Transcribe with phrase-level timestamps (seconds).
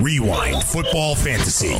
[0.00, 1.74] Rewind Football Fantasy.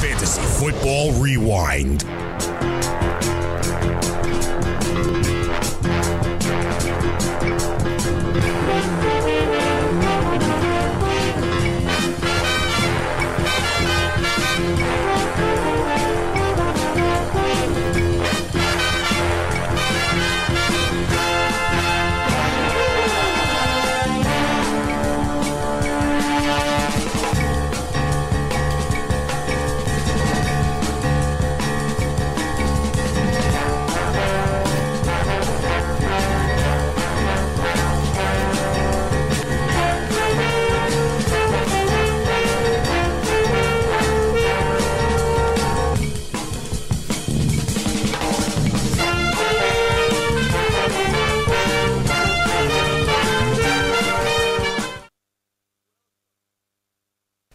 [0.00, 2.04] Fantasy Football Rewind.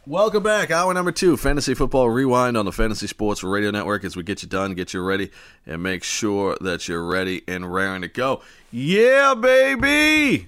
[0.08, 0.72] Welcome back.
[0.72, 4.42] Hour number two, Fantasy Football Rewind on the Fantasy Sports Radio Network as we get
[4.42, 5.32] you done, get you ready,
[5.66, 8.42] and make sure that you're ready and raring to go.
[8.72, 10.48] Yeah, baby!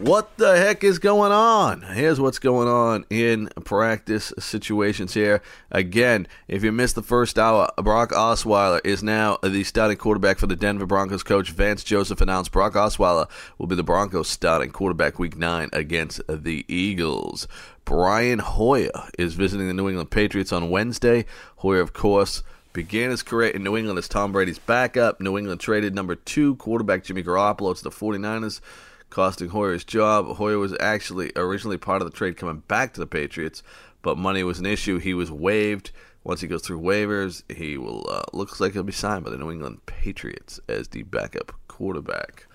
[0.00, 1.82] What the heck is going on?
[1.82, 5.42] Here's what's going on in practice situations here.
[5.70, 10.46] Again, if you missed the first hour, Brock Osweiler is now the starting quarterback for
[10.46, 11.22] the Denver Broncos.
[11.22, 16.22] Coach Vance Joseph announced Brock Osweiler will be the Broncos starting quarterback week nine against
[16.26, 17.46] the Eagles.
[17.84, 21.26] Brian Hoyer is visiting the New England Patriots on Wednesday.
[21.56, 22.42] Hoyer, of course,
[22.72, 25.20] began his career in New England as Tom Brady's backup.
[25.20, 28.62] New England traded number two quarterback Jimmy Garoppolo to the 49ers
[29.10, 30.36] costing Hoyer his job.
[30.36, 33.62] Hoyer was actually originally part of the trade coming back to the Patriots,
[34.02, 34.98] but money was an issue.
[34.98, 35.90] He was waived.
[36.22, 39.38] Once he goes through waivers, he will uh, looks like he'll be signed by the
[39.38, 42.46] New England Patriots as the backup quarterback.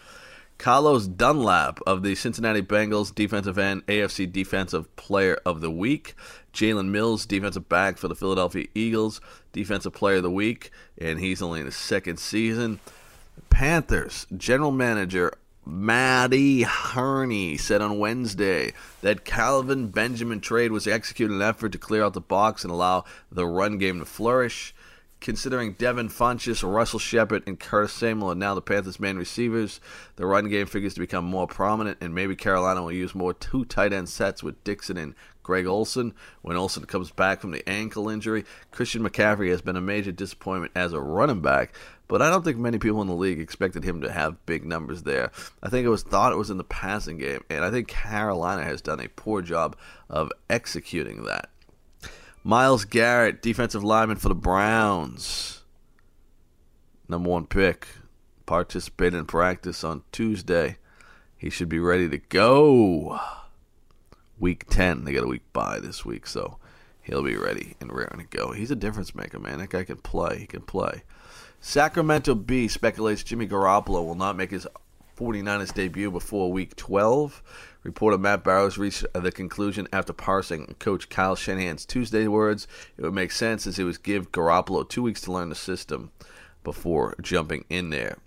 [0.57, 6.15] Carlos Dunlap of the Cincinnati Bengals, defensive end, AFC Defensive Player of the Week.
[6.53, 9.19] Jalen Mills, defensive back for the Philadelphia Eagles,
[9.51, 12.79] Defensive Player of the Week, and he's only in his second season.
[13.49, 15.33] Panthers general manager
[15.67, 21.79] Marty Hurney said on Wednesday that Kelvin Benjamin trade was executed in an effort to
[21.79, 24.75] clear out the box and allow the run game to flourish.
[25.21, 29.81] Considering Devin Funchess, Russell Shepard, and Curtis Samuel are now the Panthers' main receivers,
[30.17, 33.65] the run game figures to become more prominent, and maybe Carolina will use more two
[33.65, 36.13] tight end sets with Dickson and Greg Olsen.
[36.43, 40.73] When Olsen comes back from the ankle injury, Christian McCaffrey has been a major disappointment
[40.75, 41.73] as a running back,
[42.07, 45.03] but I don't think many people in the league expected him to have big numbers
[45.03, 45.31] there.
[45.63, 48.63] I think it was thought it was in the passing game, and I think Carolina
[48.63, 49.75] has done a poor job
[50.09, 51.49] of executing that.
[52.43, 55.63] Myles Garrett, defensive lineman for the Browns,
[57.09, 57.87] number one pick,
[58.45, 60.77] participated in practice on Tuesday.
[61.35, 63.19] He should be ready to go.
[64.37, 66.57] Week 10, they got a week bye this week, so
[67.01, 68.51] he'll be ready and raring to go.
[68.51, 69.59] He's a difference maker, man.
[69.59, 70.39] That guy can play.
[70.39, 71.03] He can play.
[71.67, 74.67] Sacramento Bee speculates Jimmy Garoppolo will not make his
[75.17, 77.41] 49ers debut before week 12.
[77.81, 82.67] Reporter Matt Barrows reached the conclusion after parsing Coach Kyle Shanahan's Tuesday words.
[82.97, 86.11] It would make sense as it would give Garoppolo two weeks to learn the system
[86.63, 88.19] before jumping in there.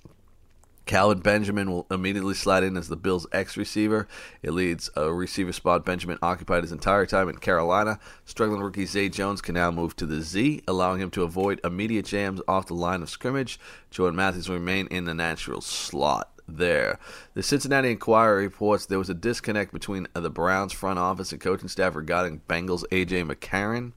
[0.88, 4.08] Kelvin Benjamin will immediately slide in as the Bills' X receiver.
[4.42, 8.00] It leads a receiver spot Benjamin occupied his entire time in Carolina.
[8.24, 12.06] Struggling rookie Zay Jones can now move to the Z, allowing him to avoid immediate
[12.06, 13.60] jams off the line of scrimmage.
[13.90, 16.98] Jordan Matthews will remain in the natural slot there.
[17.34, 21.68] The Cincinnati Enquirer reports there was a disconnect between the Browns front office and coaching
[21.68, 23.92] staff regarding Bengals AJ McCarron.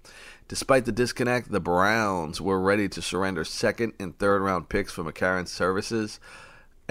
[0.49, 5.05] Despite the disconnect, the Browns were ready to surrender second and third round picks for
[5.05, 6.19] McCarron's services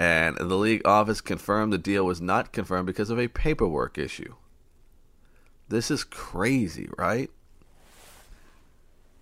[0.01, 4.33] and the league office confirmed the deal was not confirmed because of a paperwork issue.
[5.69, 7.29] This is crazy, right?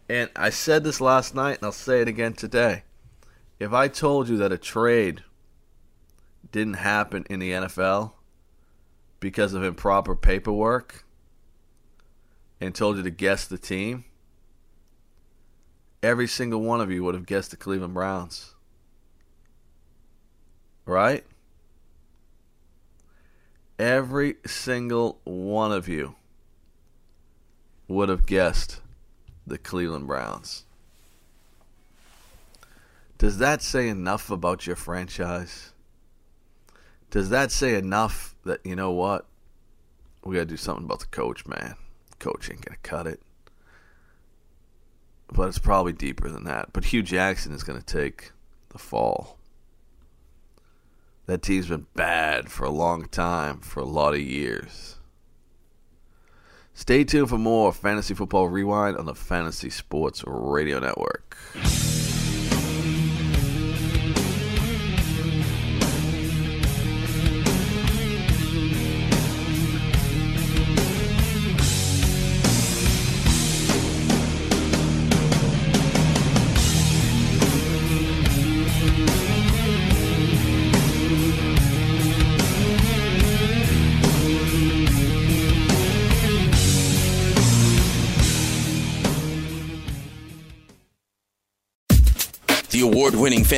[0.07, 2.83] And I said this last night, and I'll say it again today.
[3.59, 5.21] If I told you that a trade
[6.49, 8.13] didn't happen in the NFL
[9.19, 11.03] because of improper paperwork
[12.61, 14.05] and told you to guess the team,
[16.01, 18.55] every single one of you would have guessed the Cleveland Browns.
[20.89, 21.23] Right?
[23.77, 26.15] Every single one of you
[27.87, 28.81] would have guessed
[29.45, 30.65] the Cleveland Browns.
[33.19, 35.73] Does that say enough about your franchise?
[37.11, 39.27] Does that say enough that, you know what?
[40.23, 41.75] We got to do something about the coach, man.
[42.17, 43.21] Coach ain't going to cut it.
[45.31, 46.73] But it's probably deeper than that.
[46.73, 48.31] But Hue Jackson is going to take
[48.69, 49.38] the fall.
[51.29, 54.95] That team's been bad for a long time, for a lot of years.
[56.73, 61.37] Stay tuned for more Fantasy Football Rewind on the Fantasy Sports Radio Network.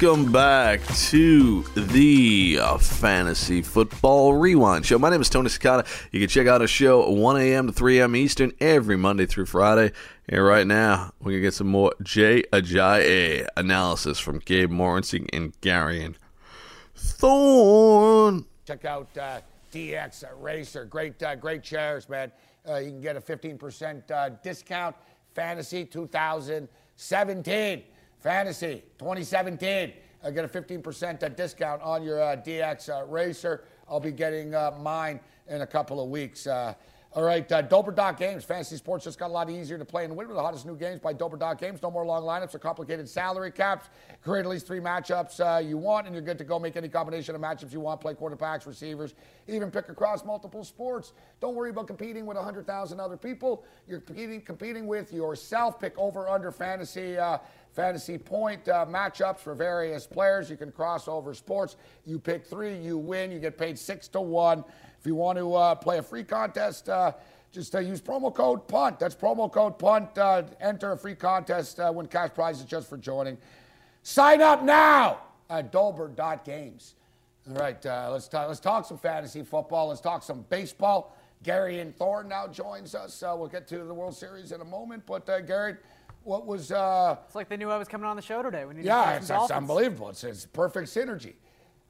[0.00, 0.80] Welcome back
[1.10, 4.98] to the uh, Fantasy Football Rewind Show.
[4.98, 5.86] My name is Tony Scicata.
[6.10, 7.66] You can check out our show 1 a.m.
[7.66, 8.16] to 3 a.m.
[8.16, 9.92] Eastern every Monday through Friday.
[10.26, 15.28] And right now, we're going to get some more Jay Ajayi analysis from Gabe Morency
[15.34, 16.14] and Garion
[16.96, 18.46] Thorne.
[18.66, 20.86] Check out uh, DX Racer.
[20.86, 22.32] Great, uh, great chairs, man.
[22.66, 24.96] Uh, you can get a 15% uh, discount.
[25.34, 27.82] Fantasy 2017.
[28.20, 29.92] Fantasy 2017.
[30.22, 33.64] I get a 15% uh, discount on your uh, DX uh, Racer.
[33.88, 36.46] I'll be getting uh, mine in a couple of weeks.
[36.46, 36.74] Uh,
[37.12, 38.44] all right, uh, Doper Games.
[38.44, 40.76] Fantasy sports just got a lot easier to play and win with the hottest new
[40.76, 41.82] games by Doper Dot Games.
[41.82, 43.88] No more long lineups or complicated salary caps.
[44.22, 46.60] Create at least three matchups uh, you want, and you're good to go.
[46.60, 48.00] Make any combination of matchups you want.
[48.00, 49.14] Play quarterbacks, receivers,
[49.48, 51.12] even pick across multiple sports.
[51.40, 53.64] Don't worry about competing with 100,000 other people.
[53.88, 55.80] You're competing, competing with yourself.
[55.80, 57.18] Pick over under fantasy.
[57.72, 60.50] Fantasy point uh, matchups for various players.
[60.50, 61.76] You can cross over sports.
[62.04, 63.30] You pick three, you win.
[63.30, 64.64] You get paid six to one.
[64.98, 67.12] If you want to uh, play a free contest, uh,
[67.52, 68.98] just uh, use promo code PUNT.
[68.98, 70.18] That's promo code PUNT.
[70.18, 73.38] Uh, enter a free contest, uh, win cash prizes just for joining.
[74.02, 76.94] Sign up now at Dolber.games.
[77.48, 79.88] All right, let's, talk, let's talk some fantasy football.
[79.88, 81.16] Let's talk some baseball.
[81.44, 83.22] Garion Thorne now joins us.
[83.22, 85.04] we'll get to the World Series in a moment.
[85.06, 85.76] But, Gary,
[86.22, 86.72] what was.
[86.72, 88.64] Uh, it's like they knew I was coming on the show today.
[88.64, 90.10] We need yeah, to it's, it's unbelievable.
[90.10, 91.34] It's, it's perfect synergy.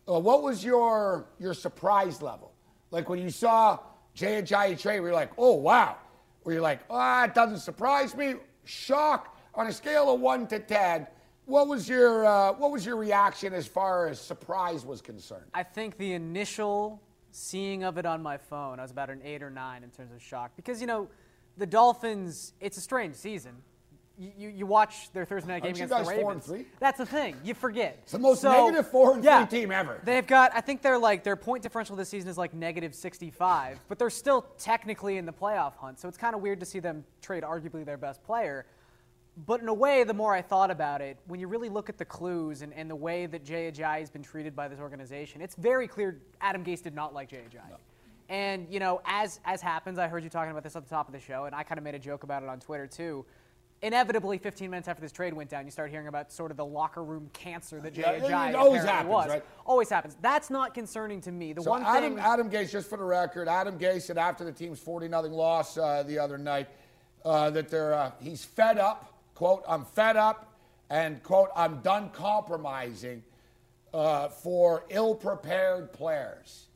[0.09, 2.53] Uh, what was your your surprise level?
[2.91, 3.79] Like when you saw
[4.15, 5.97] Jay Ajayi trade, were you like, oh wow?
[6.45, 8.35] Were you like, ah, oh, it doesn't surprise me?
[8.65, 11.07] Shock on a scale of one to ten.
[11.47, 15.47] What was your uh, what was your reaction as far as surprise was concerned?
[15.55, 17.03] I think the initial
[17.33, 20.13] seeing of it on my phone, I was about an eight or nine in terms
[20.13, 21.09] of shock because you know
[21.57, 22.55] the Dolphins.
[22.61, 23.57] It's a strange season
[24.21, 26.23] you, you watch their Thursday night game Aren't against the Ravens.
[26.23, 26.67] Four and three?
[26.79, 27.37] That's the thing.
[27.43, 27.99] You forget.
[28.03, 30.01] It's the most so, negative four and yeah, three team ever.
[30.05, 30.53] They've got.
[30.55, 34.11] I think they're like their point differential this season is like negative 65, but they're
[34.11, 36.01] still technically in the playoff hunt.
[36.01, 38.67] So it's kind of weird to see them trade arguably their best player.
[39.47, 41.97] But in a way, the more I thought about it, when you really look at
[41.97, 45.41] the clues and, and the way that Jay Ajayi has been treated by this organization,
[45.41, 47.71] it's very clear Adam Gase did not like Jay Ajayi.
[47.71, 47.77] No.
[48.29, 51.09] And you know, as as happens, I heard you talking about this at the top
[51.09, 53.25] of the show, and I kind of made a joke about it on Twitter too
[53.83, 56.65] inevitably 15 minutes after this trade went down, you start hearing about sort of the
[56.65, 59.29] locker room cancer that Jay yeah, Ajayi always happens, was.
[59.29, 59.45] Right?
[59.65, 60.17] Always happens.
[60.21, 61.53] That's not concerning to me.
[61.53, 64.45] The so one Adam, thing Adam Gase, just for the record, Adam Gase said after
[64.45, 66.69] the team's 40 nothing loss uh, the other night
[67.25, 69.15] uh, that they're uh, he's fed up.
[69.35, 70.55] Quote, I'm fed up,
[70.91, 73.23] and quote, I'm done compromising
[73.95, 76.67] uh, for ill-prepared players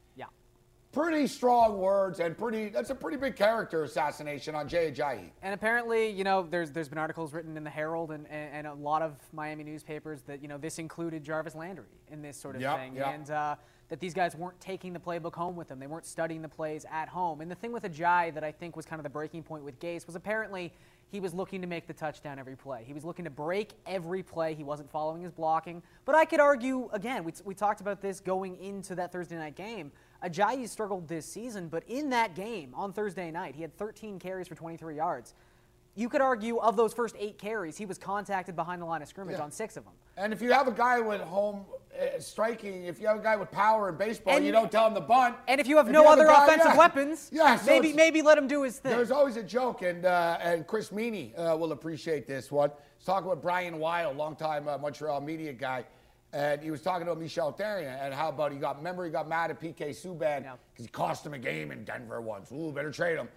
[0.95, 5.31] pretty strong words and pretty that's a pretty big character assassination on Jay Ajayi.
[5.43, 8.67] And apparently, you know, there's there's been articles written in the Herald and, and, and,
[8.67, 12.57] a lot of Miami newspapers that, you know, this included Jarvis Landry in this sort
[12.57, 12.95] of yep, thing.
[12.95, 13.07] Yep.
[13.07, 13.57] And uh,
[13.89, 15.79] that these guys weren't taking the playbook home with them.
[15.79, 17.41] They weren't studying the plays at home.
[17.41, 19.79] And the thing with Ajayi that I think was kind of the breaking point with
[19.79, 20.73] Gase was apparently
[21.11, 22.83] he was looking to make the touchdown every play.
[22.85, 24.55] He was looking to break every play.
[24.55, 25.83] He wasn't following his blocking.
[26.05, 29.55] But I could argue, again, we, we talked about this going into that Thursday night
[29.55, 29.93] game.
[30.25, 34.49] Ajayi struggled this season, but in that game on Thursday night, he had 13 carries
[34.49, 35.35] for 23 yards
[35.97, 39.09] you could argue of those first eight carries, he was contacted behind the line of
[39.09, 39.45] scrimmage Yeah.
[39.45, 39.93] on six of them.
[40.17, 41.65] And if you have a guy with home
[41.97, 44.89] uh, striking, if you have a guy with power in baseball, And- you don't tell
[44.89, 45.37] him to bunt.
[45.47, 46.77] And if you have If no a other guy- offensive yeah.
[46.79, 48.91] weapons, yeah, so maybe maybe let him do his thing.
[48.91, 52.71] There's always a joke, and uh, and Chris Meaney uh, will appreciate this one.
[52.71, 55.85] Let's talk about Brian Wilde, longtime uh, Montreal media guy,
[56.35, 59.29] and he was talking about Michel Therrien and how about he got remember he got
[59.29, 60.57] mad at PK Subban because Yeah.
[60.77, 62.51] he cost him a game in Denver once.
[62.53, 63.29] Ooh, better trade him.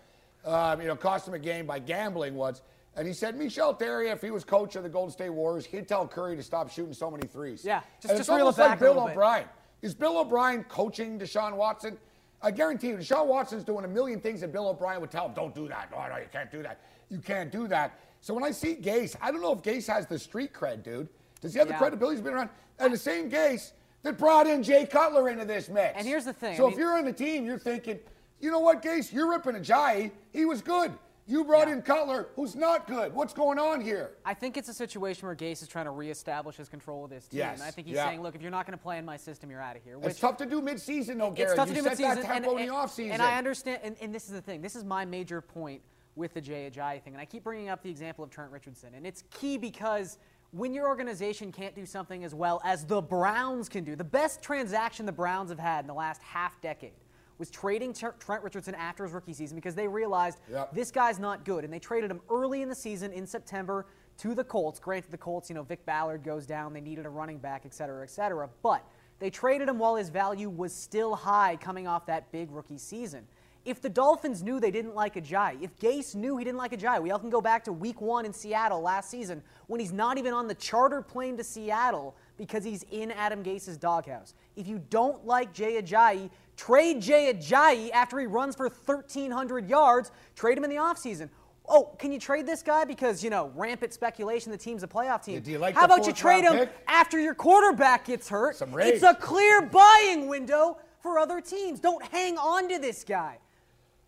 [0.43, 2.61] Um, you know, cost him a game by gambling once.
[2.95, 5.87] And he said Michel Therrien, if he was coach of the Golden State Warriors, he'd
[5.87, 7.63] tell Curry to stop shooting so many threes.
[7.63, 8.99] Yeah, just- And just it's almost like Bill.
[8.99, 9.47] O'Brien.
[9.83, 11.99] Is Bill O'Brien coaching Deshaun Watson?
[12.41, 15.33] I guarantee you, Deshaun Watson's doing a million things that Bill O'Brien would tell him,
[15.35, 15.91] don't do that.
[15.91, 16.79] No, no, you can't do that.
[17.09, 17.99] You can't do that.
[18.21, 21.07] So when I see Gase, I don't know if Gase has the street cred, dude.
[21.41, 21.73] Does he have Yeah.
[21.73, 22.15] the credibility?
[22.17, 22.49] He's been around.
[22.79, 23.71] And the same Gase
[24.03, 25.93] that brought in Jay Cutler into this mix.
[25.97, 27.99] And here's the thing, So I if you're on the team, you're thinking,
[28.39, 30.11] you know what, Gase, you're ripping Ajayi.
[30.31, 30.91] He was good.
[31.29, 31.73] You brought Yeah.
[31.73, 33.13] in Cutler, who's not good.
[33.13, 34.11] What's going on here?
[34.23, 37.27] I think it's a situation where Gase is trying to reestablish his control of this
[37.27, 37.39] team.
[37.39, 38.07] Yes, And I think he's yeah.
[38.07, 39.97] saying, look, if you're not going to play in my system, you're out of here.
[40.03, 41.51] It's tough to do mid-season, though, Garrett.
[41.51, 42.21] it's tough you to do set mid-season.
[42.21, 43.11] that tempo and, in the and- offseason.
[43.11, 44.61] And I understand, and, and this is the thing.
[44.61, 45.81] This is my major point
[46.15, 47.13] with the Jay Ajayi thing.
[47.13, 48.93] And I keep bringing up the example of Trent Richardson.
[48.95, 50.17] And it's key because
[50.57, 54.41] when your organization can't do something as well as the Browns can do, the best
[54.41, 56.93] transaction the Browns have had in the last half decade
[57.37, 60.73] was trading Tr- Trent Richardson after his rookie season because they realized Yep.
[60.73, 61.63] this guy's not good.
[61.63, 63.85] And they traded him early in the season in September
[64.17, 64.79] to the Colts.
[64.79, 66.73] Granted, the Colts, you know, Vick Ballard goes down.
[66.73, 68.49] They needed a running back, et cetera, et cetera.
[68.63, 68.83] But
[69.19, 73.27] they traded him while his value was still high coming off that big rookie season.
[73.67, 77.01] If the Dolphins knew they didn't like Ajayi, if Gase knew he didn't like Ajayi,
[77.01, 80.17] we all can go back to week one in Seattle last season when he's not
[80.17, 84.35] even on the charter plane to Seattle because he's in Adam Gase's doghouse.
[84.55, 90.11] If you don't like Jay Ajayi, trade Jay Ajayi after he runs for 1,300 yards,
[90.33, 91.29] trade him in the offseason.
[91.67, 95.25] Oh, can you trade this guy because, you know, rampant speculation the team's a playoff
[95.25, 95.33] team?
[95.33, 96.69] Yeah, do you like How about you trade him pick?
[96.87, 98.55] after your quarterback gets hurt?
[98.93, 101.81] It's a clear buying window for other teams.
[101.81, 103.39] Don't hang on to this guy.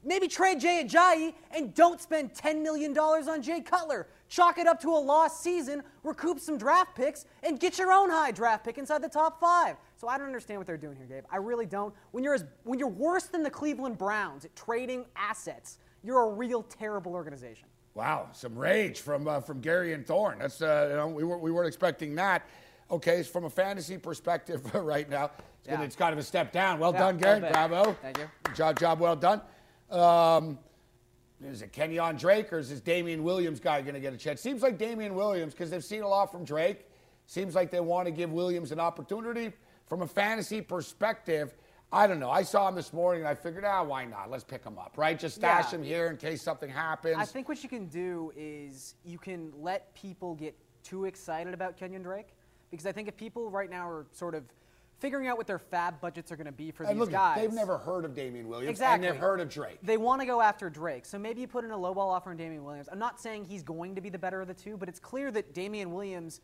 [0.03, 4.07] Maybe trade Jay Ajayi and don't spend $10 million on Jay Cutler.
[4.29, 8.09] Chalk it up to a lost season, recoup some draft picks, and get your own
[8.09, 9.75] high draft pick inside the top five.
[9.97, 11.25] So I don't understand what they're doing here, Gabe.
[11.31, 11.93] I really don't.
[12.11, 16.29] When you're as when you're worse than the Cleveland Browns at trading assets, you're a
[16.29, 17.67] real terrible organization.
[17.95, 20.39] Wow, some rage from uh, from Garion Thorne.
[20.39, 22.47] That's uh, you know we, were, we weren't expecting that.
[22.91, 26.79] Okay, from a fantasy perspective, right now, it's, gonna, it's kind of a step down.
[26.79, 27.39] Well Yeah, done, Gary.
[27.51, 27.93] Bravo.
[28.01, 28.29] Thank you.
[28.55, 29.41] Job, job well done.
[29.91, 30.59] Um,
[31.43, 34.41] is it Kenyon Drake or is this Damien Williams guy going to get a chance?
[34.41, 36.85] Seems like Damien Williams because they've seen a lot from Drake.
[37.27, 39.53] Seems like they want to give Williams an opportunity.
[39.87, 41.53] From a fantasy perspective,
[41.91, 42.29] I don't know.
[42.29, 44.29] I saw him this morning and I figured, ah, why not?
[44.29, 45.17] Let's pick him up, right?
[45.17, 45.79] Just stash Yeah.
[45.79, 47.15] him here in case something happens.
[47.17, 51.77] I think what you can do is you can let people get too excited about
[51.77, 52.27] Kenyon Drake
[52.69, 54.43] because I think if people right now are sort of
[54.99, 57.39] figuring out what their fab budgets are going to be for and these look, guys,
[57.39, 59.79] they've never heard of Damien Williams exactly and they've heard of Drake.
[59.81, 62.37] They want to go after Drake, so maybe you put in a lowball offer on
[62.37, 62.89] Damien Williams.
[62.91, 65.31] I'm not saying he's going to be the better of the two, but it's clear
[65.31, 66.41] that Damien Williams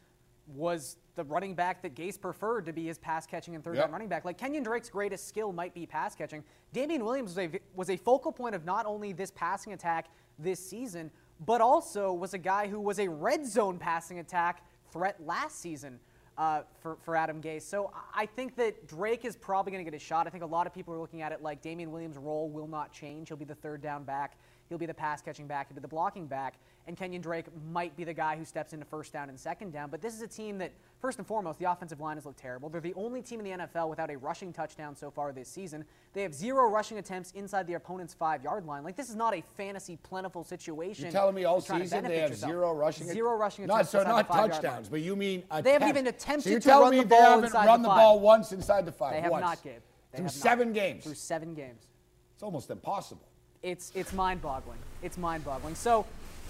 [0.48, 3.86] was the running back that Gase preferred to be his pass catching and third Yep.
[3.86, 4.26] down running back.
[4.26, 6.44] Like Kenyon Drake's greatest skill might be pass catching.
[6.72, 10.08] Damien Williams was a, was a focal point of not only this passing attack
[10.38, 11.10] this season,
[11.46, 16.00] but also was a guy who was a red zone passing attack threat last season
[16.38, 17.63] uh, for, for Adam Gase.
[17.63, 20.25] So I- I think that Drake is probably going to get a shot.
[20.25, 22.68] I think a lot of people are looking at it like Damien Williams' role will
[22.68, 23.27] not change.
[23.27, 24.38] He'll be the third down back.
[24.69, 25.67] He'll be the pass catching back.
[25.67, 26.55] He'll be the blocking back.
[26.88, 29.89] And Kenyon Drake might be the guy who steps into first down and second down.
[29.89, 32.69] But this is a team that, first and foremost, the offensive line has looked terrible.
[32.69, 35.84] They're the only team in the NFL without a rushing touchdown so far this season.
[36.13, 38.84] They have zero rushing attempts inside the opponent's five yard line.
[38.84, 41.05] Like, this is not a fantasy plentiful situation.
[41.05, 42.51] You're telling me all to try to season they have yourself.
[42.51, 44.62] zero rushing Zero rushing Not attempts so not five-yard line.
[44.62, 45.63] touchdowns, but you mean attempts.
[45.63, 47.65] They haven't even attempted so you're to telling run me the they ball haven't inside
[47.65, 47.98] run the the five.
[47.98, 49.13] ball once inside the five.
[49.13, 49.43] They have once.
[49.43, 49.74] not, Gabe.
[50.12, 50.41] They Through have not.
[50.41, 51.03] seven games.
[51.03, 51.88] Through seven games.
[52.36, 53.27] It's almost impossible.
[53.65, 54.77] It's it's mind-boggling.
[55.01, 55.75] It's mind-boggling.
[55.75, 56.05] So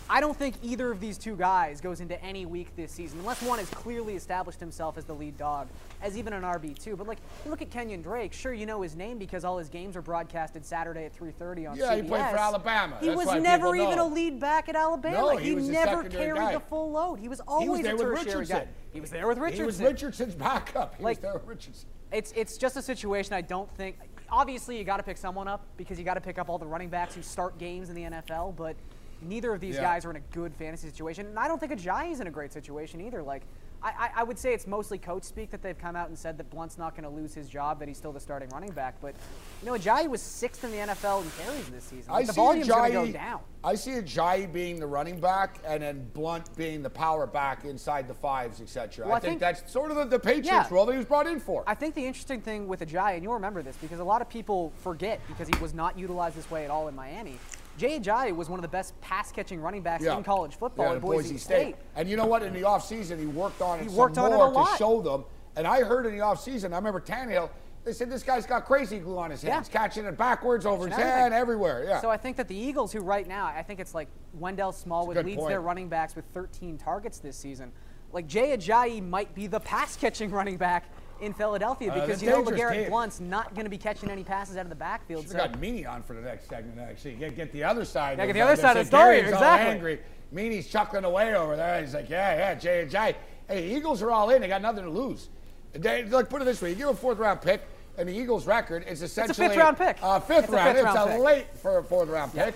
[0.08, 3.42] I don't think either of these two guys goes into any week this season, unless
[3.42, 5.68] one has clearly established himself as the lead dog,
[6.04, 6.96] as even an RB two.
[6.96, 7.18] But like,
[7.48, 8.32] look at Kenyon Drake.
[8.34, 11.78] Sure, you know his name because all his games are broadcasted Saturday at 3:30 on
[11.78, 11.96] Yeah, CBS.
[11.96, 12.98] he played for Alabama.
[13.00, 15.18] He That's was never even a lead back at Alabama.
[15.18, 16.54] No, he was never carried guy.
[16.54, 17.16] the full load.
[17.20, 18.56] He was always there a with tertiary guy.
[18.60, 18.68] Richardson.
[18.94, 19.64] He was there with Richardson.
[19.64, 20.96] He was Richardson's backup.
[20.98, 21.90] He Like- was there with Richardson.
[22.12, 23.98] It's it's just a situation I don't think.
[24.30, 26.66] Obviously, you got to pick someone up because you got to pick up all the
[26.66, 28.56] running backs who start games in the NFL.
[28.56, 28.76] But
[29.22, 29.82] neither of these Yeah.
[29.82, 32.52] guys are in a good fantasy situation, and I don't think Ajayi's in a great
[32.54, 33.22] situation either.
[33.24, 33.44] Like.
[33.90, 36.50] I, I- would say it's mostly coach speak that they've come out and said that
[36.50, 38.96] Blunt's not going to lose his job, that he's still the starting running back.
[39.02, 39.14] But,
[39.62, 42.12] you know, Ajayi was sixth in the NFL in carries this season.
[42.12, 43.40] Like, I the see volume's going to go down.
[43.64, 48.08] I see Ajayi being the running back and then Blunt being the power back inside
[48.08, 49.06] the fives, etc.
[49.06, 50.68] Well, I, I think, think- that's sort of the, the Patriots Yeah.
[50.72, 51.64] role that he was brought in for.
[51.68, 54.30] I think the interesting thing with Ajayi, and you'll remember this because a lot of
[54.30, 57.38] people forget because he was not utilized this way at all in Miami.
[57.78, 60.96] Jay Ajayi was one of the best pass-catching running backs in college football Yeah, at
[60.98, 61.76] at Boise, State.
[61.96, 62.44] And you know what?
[62.44, 64.78] In the offseason, he worked on it He some worked on it a more to
[64.78, 65.26] show them.
[65.56, 67.50] And I heard in the offseason, I remember Tannehill,
[67.84, 69.54] they said this guy's got crazy glue on his Yeah.
[69.56, 71.84] hands, catching it backwards over his Catching hand, everywhere.
[71.86, 72.02] Yeah.
[72.02, 75.24] So I think that the Eagles, who right now, I think it's like Wendell Smallwood
[75.24, 75.50] leads point.
[75.50, 77.72] their running backs with 13 targets this season.
[78.12, 80.86] Like Jay Ajayi might be the pass-catching running back
[81.26, 82.90] in Philadelphia Uh, because the you know LeGarrette.
[82.90, 85.28] Blunt's not going to be catching any passes out of the backfield.
[85.28, 87.16] So got Meaney on for the next segment, actually.
[87.16, 88.18] Get, get the other side.
[88.18, 89.72] Yeah, get the uh, other side of the story, Gary's all exactly.
[89.72, 90.00] angry.
[90.34, 91.82] Meaney's chuckling away over there.
[91.82, 93.16] He's like, yeah, yeah, Jay and Jay.
[93.48, 94.42] Hey, Eagles are all in.
[94.42, 95.30] They got nothing to lose.
[95.74, 97.62] They, look, put it this way: you give a fourth round pick,
[97.98, 99.98] and the Eagles' record is essentially a fifth round pick.
[100.02, 100.78] Uh, fifth It's a round.
[100.78, 101.22] fifth it's round a pick.
[101.22, 102.56] late for a fourth round pick.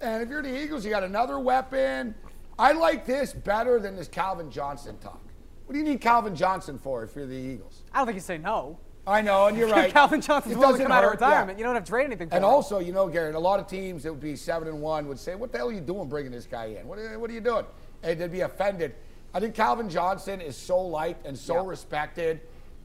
[0.00, 2.14] And if you're the Eagles, you got another weapon.
[2.58, 5.20] I like this better than this Calvin Johnson talk.
[5.66, 7.82] What do you need Calvin Johnson for if you're the Eagles?
[7.92, 8.78] I don't think you say no.
[9.06, 9.92] I know, and you're right.
[9.92, 11.26] Calvin Johnson's willing to doesn't come out of hurt, yeah.
[11.28, 11.58] retirement.
[11.58, 12.50] You don't have to trade anything for And him.
[12.50, 15.18] also, you know, Garrett, a lot of teams that would be seven and one would
[15.18, 16.86] say, "What the hell are you doing bringing this guy in?
[16.86, 17.64] What are, what are you doing?"
[18.02, 18.94] And they'd be offended.
[19.34, 21.68] I think Calvin Johnson is so liked and so Yeah.
[21.70, 22.40] respected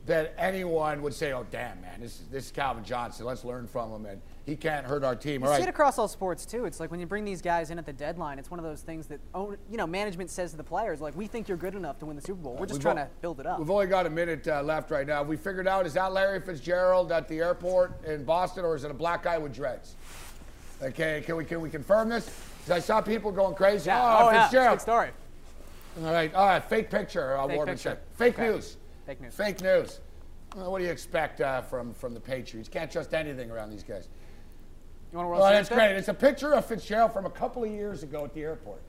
[0.05, 3.25] that anyone would say, "Oh, damn, man, this is this is Calvin Johnson.
[3.25, 5.67] Let's learn from him, and he can't hurt our team." You All see right.
[5.67, 6.65] it across all sports too.
[6.65, 8.81] It's like when you bring these guys in at the deadline, it's one of those
[8.81, 11.75] things that own, you know management says to the players, like, "We think you're good
[11.75, 12.53] enough to win the Super Bowl.
[12.55, 14.89] We're just We've trying to build it up." We've only got a minute uh, left
[14.89, 15.21] right now.
[15.21, 18.91] We figured out is that Larry Fitzgerald at the airport in Boston, or is it
[18.91, 19.95] a black guy with dreads?
[20.81, 22.25] Okay, can we can we confirm this?
[22.65, 23.87] 'Cause I saw people going crazy.
[23.89, 24.01] Yeah.
[24.01, 24.43] Oh, Oh, yeah.
[24.43, 24.77] Fitzgerald.
[24.77, 25.09] Good story.
[26.03, 27.35] All right, all right, fake picture.
[27.37, 27.89] Uh, Fake Warman picture.
[27.89, 27.99] said.
[28.15, 28.47] Fake Okay.
[28.51, 28.77] news.
[29.09, 29.33] Fake news.
[29.33, 29.99] Fake news.
[30.55, 32.69] Uh, what do you expect uh, from from the Patriots?
[32.69, 34.07] Can't trust anything around these guys.
[35.11, 35.95] You want to roll Well, that's great.
[35.95, 38.83] It's a picture of Fitzgerald from a couple of years ago at the airport.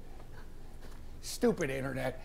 [1.23, 2.23] Stupid internet.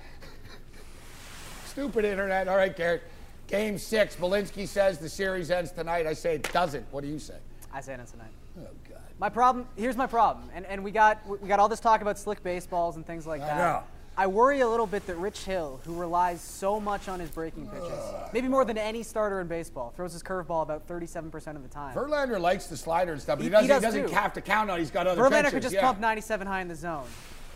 [1.67, 2.49] Stupid internet.
[2.49, 3.03] All right, Garrett.
[3.47, 4.13] Game six.
[4.17, 6.05] Belinsky says the series ends tonight.
[6.05, 6.85] I say it doesn't.
[6.91, 7.37] What do you say?
[7.71, 8.31] I say it ends tonight.
[8.59, 8.99] Oh God.
[9.19, 12.19] My problem here's my problem, and and we got we got all this talk about
[12.19, 13.57] slick baseballs and things like I that.
[13.57, 13.83] know.
[14.17, 17.67] I worry a little bit that Rich Hill, who relies so much on his breaking
[17.67, 17.91] pitches,
[18.31, 21.93] maybe more than any starter in baseball, throws his curveball about 37% of the time.
[21.95, 24.13] Verlander likes the slider and stuff, but he, He- doesn't, he he does doesn't too.
[24.15, 24.77] have to count on.
[24.77, 24.79] it.
[24.79, 25.51] He's got other Verlander pitches.
[25.53, 25.81] could just yeah.
[25.81, 27.05] pump 97 high in the zone.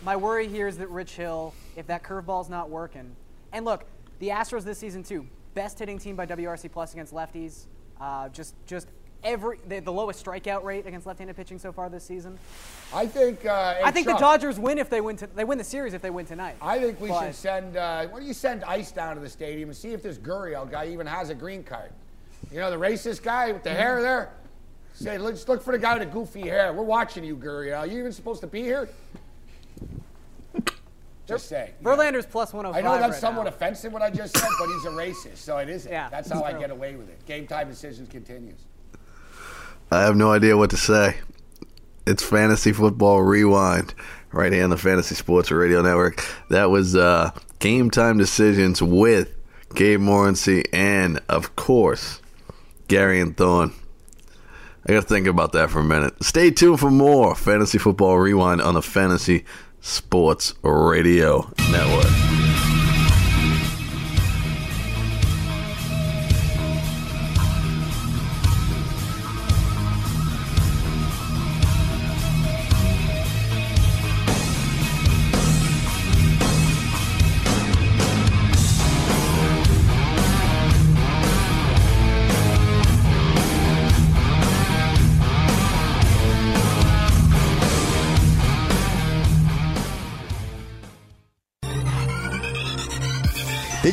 [0.03, 3.15] My worry here is that Rich Hill, if that curveball's not working,
[3.53, 3.85] and look,
[4.19, 7.65] the Astros this season too, best hitting team by WRC plus against lefties.
[7.99, 8.87] Uh, just just
[9.23, 12.37] every the, the lowest strikeout rate against left-handed pitching so far this season.
[12.93, 13.45] I think.
[13.45, 15.17] Uh, I think the Dodgers win if they win.
[15.17, 16.55] To, they win the series if they win tonight.
[16.61, 17.77] I think we But- should send.
[17.77, 20.69] Uh, why don't you send Ice down to the stadium and see if this Gurriel
[20.69, 21.91] guy even has a green card?
[22.51, 24.31] You know, the racist guy with the hair there.
[24.93, 26.73] Say, let's look for the guy with the goofy hair.
[26.73, 27.89] We're watching you, Gurriel.
[27.89, 28.89] you even supposed to be here?
[31.27, 31.73] Just saying.
[31.83, 32.83] Verlander's plus I 105.
[32.83, 33.49] know that's right somewhat now.
[33.49, 35.91] offensive what I just said, but he's a racist, so it isn't.
[35.91, 37.23] Yeah, that's how I get away with it.
[37.27, 38.57] Game time decisions continues.
[39.91, 41.17] I have no idea what to say.
[42.05, 43.93] It's Fantasy Football Rewind
[44.31, 46.23] right here on the Fantasy Sports Radio Network.
[46.49, 49.33] That was uh, Game Time Decisions with
[49.73, 52.21] Gabe Morency and, of course,
[52.87, 53.73] Garion Thorne.
[54.87, 56.23] I got to think about that for a minute.
[56.23, 59.43] Stay tuned for more Fantasy Football Rewind on the Fantasy
[59.81, 62.68] Sports Radio Network.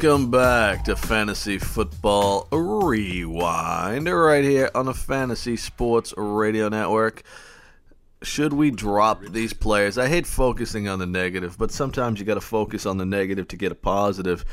[0.00, 7.24] Welcome back to Fantasy Football Rewind, right here on the Fantasy Sports Radio Network.
[8.22, 9.98] Should we drop these players?
[9.98, 13.48] I hate focusing on the negative, but sometimes you got to focus on the negative
[13.48, 14.44] to get a positive.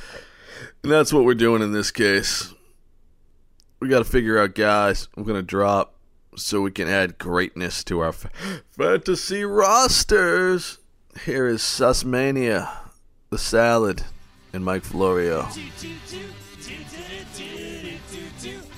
[0.82, 2.52] And that's what we're doing in this case.
[3.80, 5.94] We got to figure out guys we're going to drop
[6.36, 8.14] so we can add greatness to our
[8.72, 10.80] fantasy rosters.
[11.24, 12.68] Here is Sussmania,
[13.30, 14.06] the salad,
[14.56, 15.48] and Mike Florio.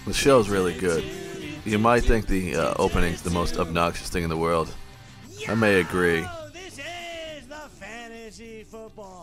[0.06, 1.04] The show's really good.
[1.66, 4.74] You might think the uh, opening's the most obnoxious thing in the world.
[5.48, 6.26] I may agree,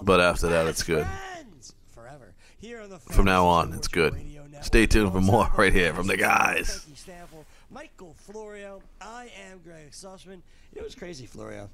[0.03, 1.07] but after that, it's good.
[3.11, 4.15] From now on, it's good.
[4.63, 6.87] Stay tuned for more right here from the guys.
[7.71, 8.81] Michael Florio.
[9.01, 10.41] I am Greg Sussman.
[10.75, 11.69] Know what's crazy, Florio?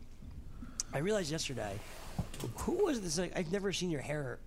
[0.95, 1.79] I realized yesterday,
[2.57, 3.19] who was this?
[3.37, 4.38] I've never seen your hair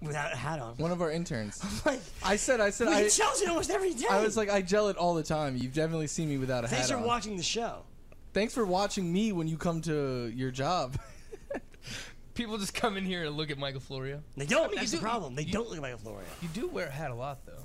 [0.00, 0.76] without a hat on.
[0.76, 1.62] One of our interns.
[1.86, 4.06] Like, I said, I said, we I, get it almost every day.
[4.10, 5.56] I was like, I gel it all the time.
[5.56, 7.04] You've definitely seen me without a Thanks hat Thanks for on.
[7.04, 7.82] watching the show.
[8.34, 10.98] Thanks for watching me when you come to your job.
[12.34, 14.22] People just come in here and look at Michael Florio.
[14.36, 14.64] They don't.
[14.64, 15.34] I mean, That's you the do- problem.
[15.34, 16.24] They you- don't look at Michael Florio.
[16.42, 17.64] You do wear a hat a lot, though.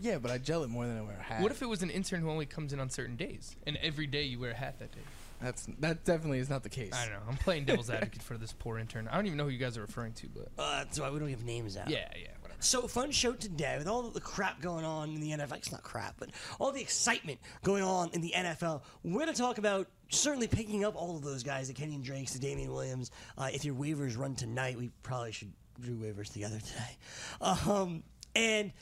[0.00, 1.42] yeah, but I gel it more than I wear a hat.
[1.42, 4.06] What if it was an intern who only comes in on certain days, and every
[4.06, 5.00] day you wear a hat that day?
[5.40, 6.92] That's that definitely is not the case.
[6.94, 7.20] I don't know.
[7.28, 9.06] I'm playing devil's advocate for this poor intern.
[9.08, 11.18] I don't even know who you guys are referring to, but Uh, that's why we
[11.18, 11.88] don't give names out.
[11.90, 12.60] yeah, yeah, whatever.
[12.60, 15.56] So fun show today with all the crap going on in the NFL.
[15.58, 18.82] It's not crap, but all the excitement going on in the NFL.
[19.04, 22.32] We're going to talk about certainly picking up all of those guys, the Kenyon Drakes,
[22.32, 23.12] the Damien Williams.
[23.36, 26.96] Uh, if your waivers run tonight, we probably should do waivers together today.
[27.40, 28.02] Um,
[28.34, 28.72] and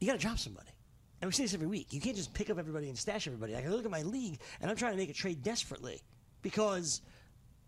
[0.00, 0.68] you got to drop somebody.
[1.20, 1.92] And we say this every week.
[1.92, 3.54] You can't just pick up everybody and stash everybody.
[3.54, 6.02] Like, I look at my league, and I'm trying to make a trade desperately
[6.42, 7.00] because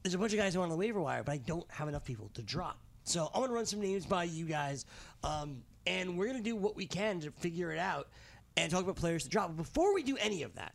[0.03, 1.89] there's a bunch of guys who are on the waiver wire, but I don't have
[1.89, 2.79] enough people to drop.
[3.05, 4.85] So I'm gonna run some names by you guys,
[5.25, 8.09] um, and we're gonna do what we can to figure it out
[8.57, 9.49] and talk about players to drop.
[9.49, 10.75] But before we do any of that,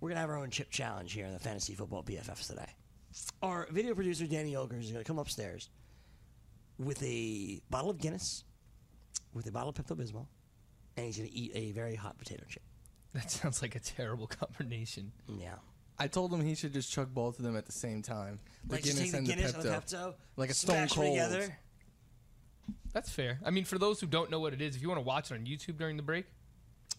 [0.00, 2.74] we're gonna have our own chip challenge here in the fantasy football BFFs today.
[3.42, 5.70] Our video producer Danny Ogers is gonna come upstairs
[6.78, 8.44] with a bottle of Guinness,
[9.32, 10.26] with a bottle of Pepto Bismol,
[10.96, 12.62] and he's gonna eat a very hot potato chip.
[13.14, 15.12] That sounds like a terrible combination.
[15.28, 15.54] Yeah.
[15.98, 18.38] I told him he should just chug both of them at the same time.
[18.66, 19.96] The Like just take the and Guinness the and the Pepto.
[20.08, 21.06] Pepto, Like a Stone smash Cold.
[21.08, 21.58] together.
[22.92, 23.38] That's fair.
[23.44, 25.30] I mean, for those who don't know what it is, if you want to watch
[25.30, 26.30] it on YouTube during the break, A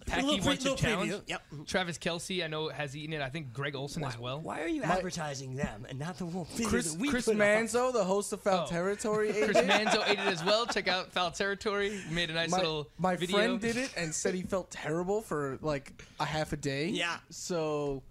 [0.05, 1.11] Packy little pre- One Challenge.
[1.11, 1.21] preview.
[1.27, 1.41] Yep.
[1.67, 3.21] Travis Kelce, I know, has eaten it.
[3.21, 4.39] I think Greg Olsen as well.
[4.39, 7.35] Why are you advertising them and not the one video Chris, that we Chris put
[7.35, 7.41] up?
[7.41, 8.69] Manzo, the host of Foul Oh.
[8.69, 9.67] Territory, ate Chris it.
[9.67, 10.65] Manzo ate it as well.
[10.65, 11.99] Check out Foul Territory.
[12.09, 13.37] We made a nice my, little my video.
[13.37, 16.87] friend did it and said he felt terrible for like a half a day.
[16.87, 17.17] Yeah.
[17.29, 18.03] So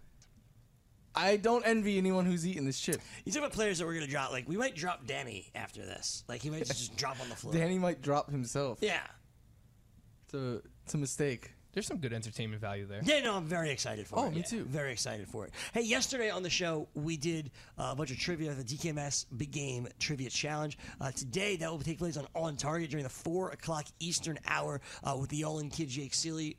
[1.14, 3.00] I don't envy anyone who's eating this chip.
[3.24, 4.30] You talk about players that we're gonna drop.
[4.30, 6.22] Like we might drop Danny after this.
[6.28, 7.52] Like he might just drop on the floor.
[7.52, 8.78] Danny might drop himself.
[8.80, 9.00] Yeah.
[10.26, 11.52] It's a, it's a mistake.
[11.72, 13.00] There's some good entertainment value there.
[13.04, 14.26] Yeah, no, I'm very excited for Oh, it.
[14.26, 14.64] Oh, me Yeah, too.
[14.64, 15.52] Very excited for it.
[15.72, 19.50] Hey, yesterday on the show, we did uh, a bunch of trivia, the DKMS Big
[19.52, 20.76] Game Trivia Challenge.
[21.00, 24.80] Uh, today, that will take place on On Target during the 4 o'clock Eastern hour
[25.04, 26.56] uh, with the All In Kid Jake Seeley.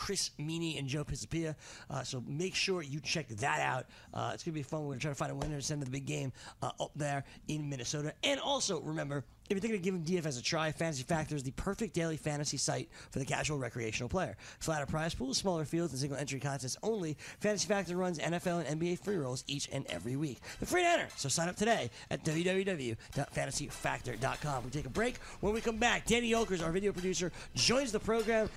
[0.00, 1.54] Chris Meaney and Joe Pisapia.
[1.90, 3.84] Uh, so make sure you check that out.
[4.14, 4.80] Uh, it's going to be fun.
[4.80, 6.32] We're going to try to find a winner to send to the big game
[6.62, 8.14] uh, up there in Minnesota.
[8.24, 11.50] And also, remember, if you're thinking of giving DFS a try, Fantasy Factor is the
[11.50, 14.38] perfect daily fantasy site for the casual recreational player.
[14.58, 17.18] Flatter prize pool, smaller fields, and single entry contests only.
[17.40, 20.40] Fantasy Factor runs NFL and NBA free rolls each and every week.
[20.60, 24.64] They're free to enter, so sign up today at www.fantasyfactor.com.
[24.64, 25.18] We take a break.
[25.40, 28.48] When we come back, Danny Okers, our video producer, joins the program.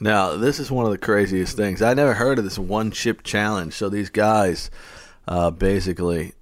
[0.00, 1.82] Now, this is one of the craziest things.
[1.82, 3.74] I never heard of this one chip challenge.
[3.74, 4.70] So these guys
[5.26, 6.34] uh, basically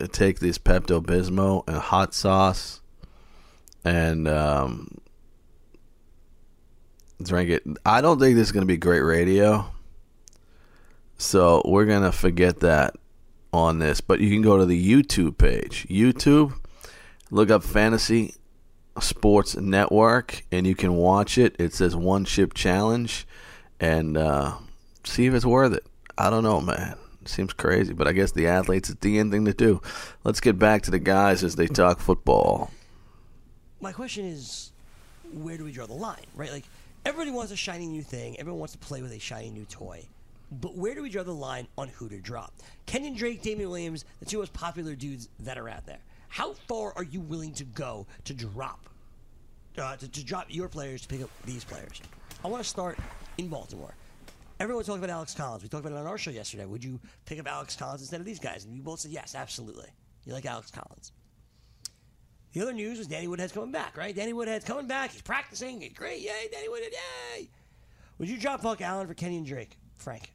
[0.00, 2.80] uh, take this Pepto Bismol and hot sauce
[3.84, 4.98] and um,
[7.22, 7.64] drink it.
[7.84, 9.70] I don't think this is going to be great radio.
[11.18, 12.94] So we're going to forget that
[13.52, 14.00] on this.
[14.00, 15.86] But you can go to the YouTube page.
[15.90, 16.54] YouTube,
[17.30, 18.34] look up Fantasy
[19.00, 21.56] Sports Network, and you can watch it.
[21.58, 23.26] It says One Chip Challenge,
[23.80, 24.56] and uh,
[25.04, 25.86] see if it's worth it.
[26.18, 26.96] I don't know, man.
[27.24, 29.82] Seems crazy, but I guess the athletes it's the end thing to do.
[30.24, 32.70] Let's get back to the guys as they talk football.
[33.80, 34.72] My question is,
[35.32, 36.52] where do we draw the line, right?
[36.52, 36.64] Like,
[37.04, 38.38] everybody wants a shiny new thing.
[38.38, 40.06] Everyone wants to play with a shiny new toy.
[40.50, 42.52] But where do we draw the line on who to drop?
[42.86, 45.98] Kenyon Drake, Damien Williams, the two most popular dudes that are out there.
[46.28, 48.88] How far are you willing to go to drop,
[49.78, 52.00] uh, to, to drop your players to pick up these players?
[52.44, 52.98] I want to start
[53.38, 53.94] in Baltimore.
[54.58, 55.62] Everyone's talking about Alex Collins.
[55.62, 56.64] We talked about it on our show yesterday.
[56.64, 58.64] Would you pick up Alex Collins instead of these guys?
[58.64, 59.88] And we both said yes, absolutely.
[60.24, 61.12] You like Alex Collins.
[62.52, 64.16] The other news was Danny Woodhead's coming back, right?
[64.16, 65.10] Danny Woodhead's coming back.
[65.10, 65.82] He's practicing.
[65.82, 66.20] He's great.
[66.22, 66.92] Yay, Danny Woodhead.
[67.36, 67.50] Yay.
[68.18, 70.32] Would you drop Buck Allen for Kenyon Drake, Frank?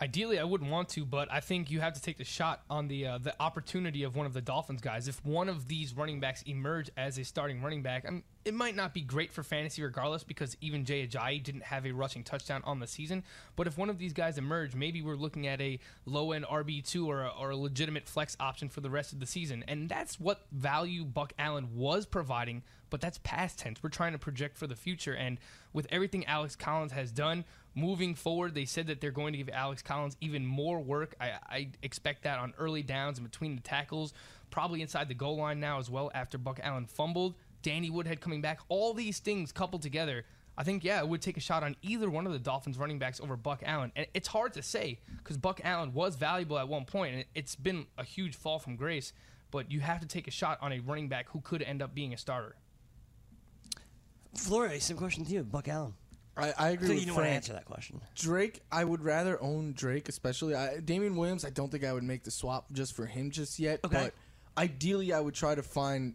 [0.00, 2.88] Ideally, I wouldn't want to, but I think you have to take the shot on
[2.88, 5.08] the uh, the opportunity of one of the Dolphins guys.
[5.08, 8.76] If one of these running backs emerge as a starting running back, i it might
[8.76, 12.62] not be great for fantasy regardless because even Jay Ajayi didn't have a rushing touchdown
[12.64, 13.24] on the season.
[13.56, 16.86] But if one of these guys emerge, maybe we're looking at a low end RB
[16.88, 19.88] two or a, or a legitimate flex option for the rest of the season, and
[19.88, 22.62] that's what value Buck Allen was providing.
[22.88, 23.82] But that's past tense.
[23.82, 25.38] We're trying to project for the future, and
[25.72, 29.50] with everything Alex Collins has done, moving forward, they said that they're going to give
[29.50, 31.16] Alex Collins even more work.
[31.20, 34.14] I, I, expect that on early downs and between the tackles,
[34.50, 37.34] probably inside the goal line now as well after Buck Allen fumbled.
[37.66, 38.60] Danny Woodhead coming back.
[38.68, 40.24] All these things coupled together,
[40.56, 43.00] I think, yeah, it would take a shot on either one of the Dolphins running
[43.00, 43.90] backs over Buck Allen.
[43.96, 47.56] And it's hard to say because Buck Allen was valuable at one point, and it's
[47.56, 49.12] been a huge fall from grace.
[49.50, 51.92] But you have to take a shot on a running back who could end up
[51.92, 52.54] being a starter.
[54.36, 55.94] Flora, same question to you, Buck Allen.
[56.36, 58.00] I, I agree So with you don't want to answer that question.
[58.14, 61.44] Drake, I would rather own Drake, especially I, Damien Williams.
[61.44, 63.80] I don't think I would make the swap just for him just yet.
[63.84, 63.96] Okay.
[63.96, 64.14] But
[64.56, 66.14] ideally, I would try to find,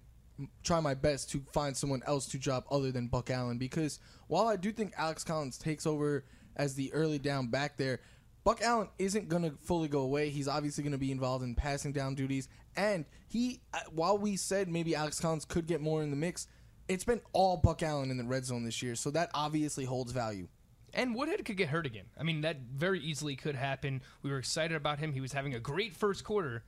[0.63, 4.47] try my best to find someone else to drop other than Buck Allen because while
[4.47, 7.99] I do think Alex Collins takes over as the early down back there,
[8.43, 10.29] Buck Allen isn't going to fully go away.
[10.29, 14.35] He's obviously going to be involved in passing down duties, and he, uh, while we
[14.35, 16.47] said maybe Alex Collins could get more in the mix,
[16.87, 20.11] it's been all Buck Allen in the red zone this year, so that obviously holds
[20.11, 20.47] value.
[20.93, 22.05] And Woodhead could get hurt again.
[22.19, 24.01] I mean, that very easily could happen.
[24.23, 25.13] We were excited about him.
[25.13, 26.63] He was having a great first quarter.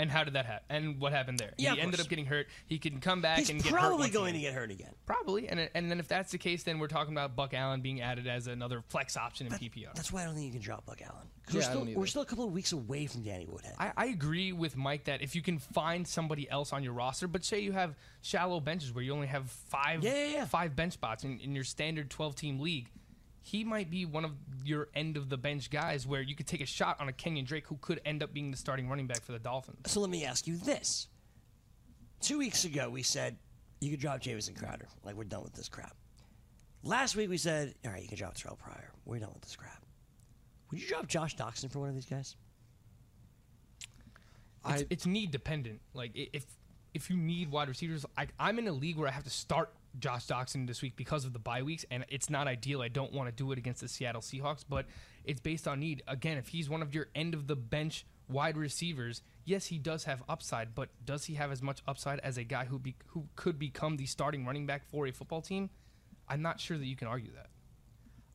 [0.00, 0.64] And how did that happen?
[0.70, 1.52] And what happened there?
[1.58, 2.06] Yeah, he of ended course.
[2.06, 2.46] up getting hurt.
[2.66, 3.78] He can come back He's and get hurt.
[3.80, 4.52] probably once going to again.
[4.52, 4.94] get hurt again.
[5.06, 5.48] Probably.
[5.48, 8.28] And, and then if that's the case, then we're talking about Buck Allen being added
[8.28, 9.92] as another flex option in PPR.
[9.96, 11.26] That's why I don't think you can drop Buck Allen.
[11.46, 11.98] 'Cause Yeah, we're, still, don't either.
[12.00, 13.74] we're still a couple of weeks away from Danny Woodhead.
[13.78, 17.26] I, I agree with Mike that if you can find somebody else on your roster,
[17.26, 20.44] but say you have shallow benches where you only have five Yeah, yeah, yeah.
[20.44, 22.88] five bench spots in, in your standard twelve team league,
[23.48, 24.32] he might be one of
[24.62, 27.46] your end of the bench guys where you could take a shot on a Kenyon
[27.46, 29.78] Drake who could end up being the starting running back for the Dolphins.
[29.86, 31.08] So let me ask you this.
[32.20, 33.38] Two weeks ago, we said
[33.80, 34.86] you could drop Jamison Crowder.
[35.02, 35.96] Like, we're done with this crap.
[36.82, 38.90] Last week, we said, all right, you can drop Terrelle Pryor.
[39.06, 39.82] We're done with this crap.
[40.70, 42.36] Would you drop Josh Doctson for one of these guys?
[44.68, 45.80] It's, I- it's need dependent.
[45.94, 46.44] Like if
[46.94, 49.72] if you need wide receivers, I, I'm in a league where I have to start
[49.98, 52.82] Josh Doctson this week because of the bye weeks, and it's not ideal.
[52.82, 54.86] I don't want to do it against the Seattle Seahawks, but
[55.24, 56.02] it's based on need.
[56.06, 60.04] Again, if he's one of your end of the bench wide receivers, yes, he does
[60.04, 63.26] have upside, but does he have as much upside as a guy who be, who
[63.36, 65.70] could become the starting running back for a football team?
[66.28, 67.46] I'm not sure that you can argue that.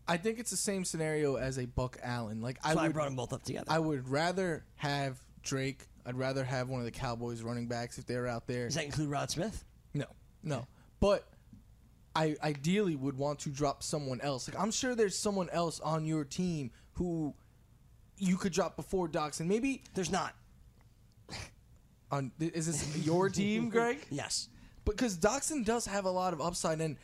[0.08, 2.42] I think it's the same scenario as a Buck Allen.
[2.42, 3.66] Like I That's I would, brought them both up together.
[3.70, 5.88] I would rather have Drake.
[6.06, 8.66] I'd rather have one of the Cowboys running backs if they're out there.
[8.66, 9.64] Does that include Rod Smith?
[9.94, 10.06] No,
[10.44, 10.68] no.
[11.00, 11.26] But
[12.16, 14.48] I ideally would want to drop someone else.
[14.48, 17.34] Like I'm sure there's someone else on your team who
[18.18, 20.36] you could drop before Docs, and maybe There's not.
[22.12, 23.98] on is this your team, Greg?
[24.12, 24.50] Yes.
[24.86, 26.98] because Doctson does have a lot of upside, and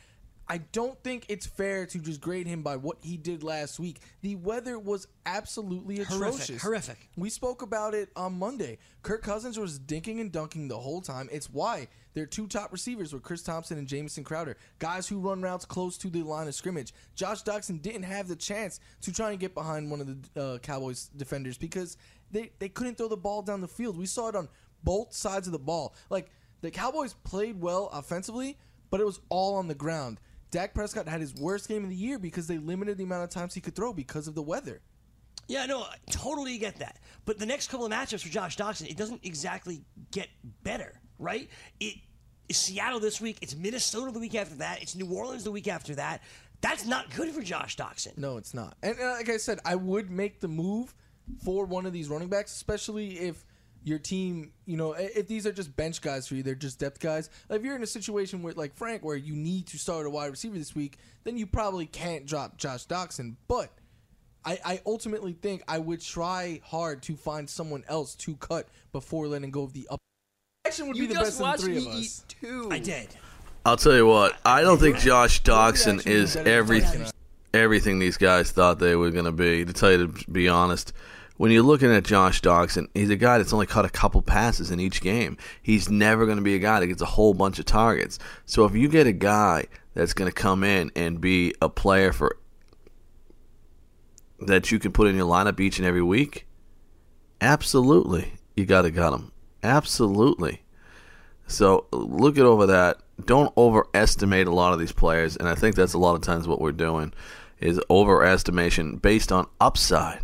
[0.48, 4.00] I don't think it's fair to just grade him by what he did last week.
[4.20, 6.62] The weather was absolutely Horrific, atrocious.
[6.62, 7.08] horrific.
[7.16, 8.78] We spoke about it on Monday.
[9.02, 11.28] Kirk Cousins was dinking and dunking the whole time.
[11.30, 15.42] It's why their two top receivers were Chris Thompson and Jamison Crowder, guys who run
[15.42, 16.92] routes close to the line of scrimmage.
[17.14, 20.58] Josh Doctson didn't have the chance to try and get behind one of the uh,
[20.58, 21.96] Cowboys defenders because
[22.30, 23.96] they, they couldn't throw the ball down the field.
[23.96, 24.48] We saw it on
[24.82, 25.94] both sides of the ball.
[26.08, 28.58] Like the Cowboys played well offensively,
[28.90, 30.20] but it was all on the ground.
[30.50, 33.30] Dak Prescott had his worst game of the year because they limited the amount of
[33.30, 34.80] times he could throw because of the weather.
[35.46, 36.98] Yeah, no, I totally get that.
[37.24, 40.28] But the next couple of matchups for Josh Doctson, it doesn't exactly get
[40.62, 41.48] better, right?
[41.78, 41.96] It
[42.50, 43.38] Seattle this week.
[43.42, 44.82] It's Minnesota the week after that.
[44.82, 46.22] It's New Orleans the week after that.
[46.60, 48.18] That's not good for Josh Doctson.
[48.18, 48.76] No, it's not.
[48.82, 50.94] And uh, like I said, I would make the move
[51.44, 53.44] for one of these running backs, especially if
[53.82, 57.00] your team, you know, if these are just bench guys for you, they're just depth
[57.00, 57.30] guys.
[57.48, 60.30] If you're in a situation with like Frank, where you need to start a wide
[60.30, 63.36] receiver this week, then you probably can't drop Josh Doctson.
[63.48, 63.70] But
[64.44, 69.28] I, I ultimately think I would try hard to find someone else to cut before
[69.28, 70.00] letting go of the up.
[70.66, 72.24] Action would You be the just best of the watched three me of eat us.
[72.28, 72.68] two.
[72.70, 73.08] I did.
[73.64, 74.38] I'll tell you what.
[74.44, 77.06] I don't think Josh Doctson is everything.
[77.54, 79.64] Everything these guys thought they were going to be.
[79.64, 80.92] To tell you to be honest,
[81.38, 84.70] when you're looking at Josh Doctson, he's a guy that's only caught a couple passes
[84.70, 85.38] in each game.
[85.62, 88.18] He's never going to be a guy that gets a whole bunch of targets.
[88.44, 92.12] So if you get a guy that's going to come in and be a player
[92.12, 92.36] for
[94.40, 96.46] that you can put in your lineup each and every week,
[97.40, 99.29] absolutely, you got to got him.
[99.62, 100.62] Absolutely.
[101.46, 102.98] So look it over that.
[103.24, 106.48] Don't overestimate a lot of these players, and I think that's a lot of times
[106.48, 107.12] what we're doing
[107.58, 110.20] is overestimation based on upside.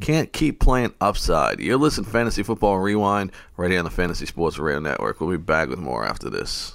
[0.00, 1.60] Can't keep playing upside.
[1.60, 5.20] You're listening to Fantasy Football Rewind right here on the Fantasy Sports Radio Network.
[5.20, 6.74] We'll be back with more after this.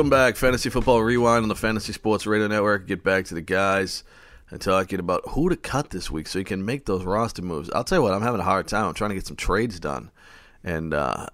[0.00, 2.86] Welcome back, Fantasy Football Rewind on the Fantasy Sports Radio Network.
[2.86, 4.02] Get back to the guys
[4.48, 7.70] and talking about who to cut this week so you can make those roster moves.
[7.72, 8.86] I'll tell you what, I'm having a hard time.
[8.86, 10.10] I'm trying to get some trades done,
[10.64, 11.26] and uh,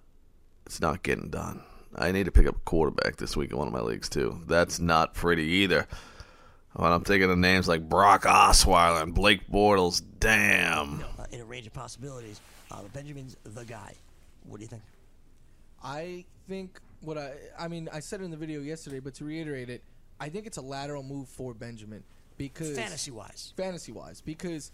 [0.66, 1.62] it's not getting done.
[1.94, 4.42] I need to pick up a quarterback this week in one of my leagues too.
[4.48, 5.86] That's not pretty either.
[6.72, 11.04] When I'm thinking of names like Brock Osweiler and Blake Bortles, damn.
[11.16, 12.40] Uh, in a range of possibilities,
[12.72, 13.94] uh, Benjamin's the guy.
[14.42, 14.82] What do you think?
[15.84, 19.24] I think what I I mean I said it in the video yesterday, but to
[19.24, 19.82] reiterate it,
[20.20, 22.02] I think it's a lateral move for Benjamin
[22.36, 23.52] because Fantasy wise.
[23.56, 24.72] fantasy wise because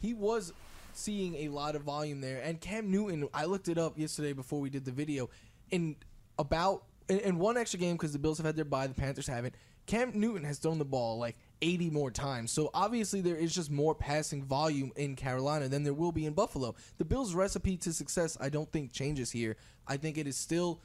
[0.00, 0.52] he was
[0.92, 2.40] seeing a lot of volume there.
[2.42, 5.30] And Cam Newton I looked it up yesterday before we did the video.
[5.70, 5.96] In
[6.38, 9.26] about in, in one extra game because the Bills have had their bye the Panthers
[9.26, 9.54] haven't
[9.86, 12.52] Cam Newton has thrown the ball like 80 more times.
[12.52, 16.32] So obviously there is just more passing volume in Carolina than there will be in
[16.32, 16.76] Buffalo.
[16.98, 19.56] The Bills recipe to success I don't think changes here.
[19.88, 20.80] I think it is still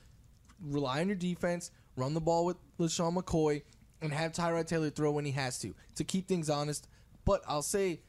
[0.65, 3.63] rely on your defense, run the ball with LeSean McCoy,
[4.01, 6.87] and have Tyrod Taylor throw when he has to to keep things honest.
[7.23, 8.01] But I'll say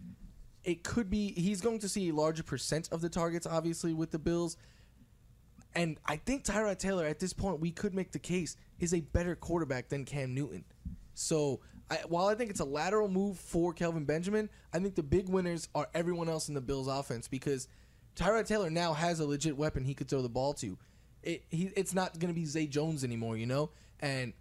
[0.65, 4.11] it could be he's going to see a larger percent of the targets, obviously, with
[4.11, 4.57] the Bills.
[5.75, 9.01] And I think Tyrod Taylor at this point we could make the case is a
[9.01, 10.65] better quarterback than Cam Newton.
[11.15, 15.03] So I, while I think it's a lateral move for Kelvin Benjamin, I think the
[15.03, 17.69] big winners are everyone else in the Bills offense because
[18.17, 20.79] Tyrod Taylor now has a legit weapon he could throw the ball to.
[21.27, 23.71] It, he, it's not going to be Zay Jones anymore, you know?
[24.01, 24.33] And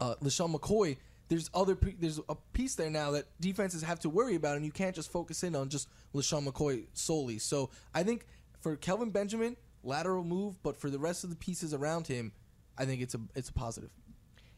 [0.00, 0.96] uh, LeSean McCoy,
[1.28, 4.64] there's other pe- there's a piece there now that defenses have to worry about, and
[4.64, 7.38] you can't just focus in on just LeSean McCoy solely.
[7.38, 8.24] So I think
[8.60, 12.32] for Kelvin Benjamin, lateral move, but for the rest of the pieces around him,
[12.78, 13.90] I think it's a it's a positive.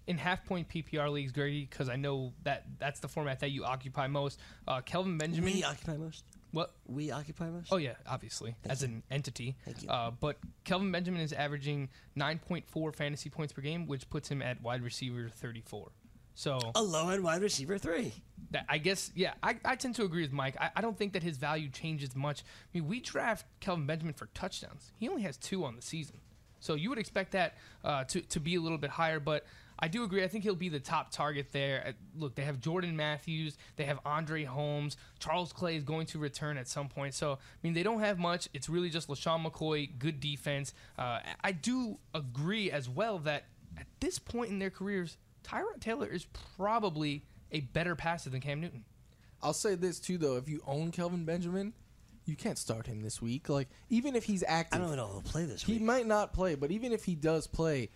[0.06, 3.64] in half point PPR leagues, Grady, because I know that that's the format that you
[3.64, 4.38] occupy most.
[4.68, 5.54] Uh, Kelvin Benjamin.
[5.54, 6.24] We occupy most.
[6.52, 6.72] What?
[6.86, 7.72] We occupy most.
[7.72, 9.56] Oh yeah, obviously as an entity.
[9.64, 9.88] Thank you.
[9.88, 14.60] Uh, but Kelvin Benjamin is averaging 9.4 fantasy points per game, which puts him at
[14.62, 15.90] wide receiver 34.
[16.34, 18.12] So A low end wide receiver three.
[18.52, 20.56] that, I guess, yeah, I, I tend to agree with Mike.
[20.60, 22.40] I, I don't think that his value changes much.
[22.42, 24.92] I mean, we draft Kelvin Benjamin for touchdowns.
[24.98, 26.16] He only has two on the season.
[26.60, 29.44] So you would expect that uh, to, to be a little bit higher, but
[29.82, 30.22] I do agree.
[30.22, 31.82] I think he'll be the top target there.
[31.86, 36.18] Uh, Look, they have Jordan Matthews, they have Andre Holmes, Charles Clay is going to
[36.18, 37.14] return at some point.
[37.14, 38.48] So I mean, they don't have much.
[38.52, 40.74] It's really just LeSean McCoy, good defense.
[40.98, 43.44] Uh, I do agree as well that
[43.78, 46.26] at this point in their careers, Tyrod Taylor is
[46.56, 48.84] probably a better passer than Cam Newton.
[49.42, 51.72] I'll say this too though, if you own Kelvin Benjamin,
[52.26, 53.48] you can't start him this week.
[53.48, 55.82] Like even if he's active, I don't know if he'll play this he week.
[55.82, 57.88] might not play, but even if he does play,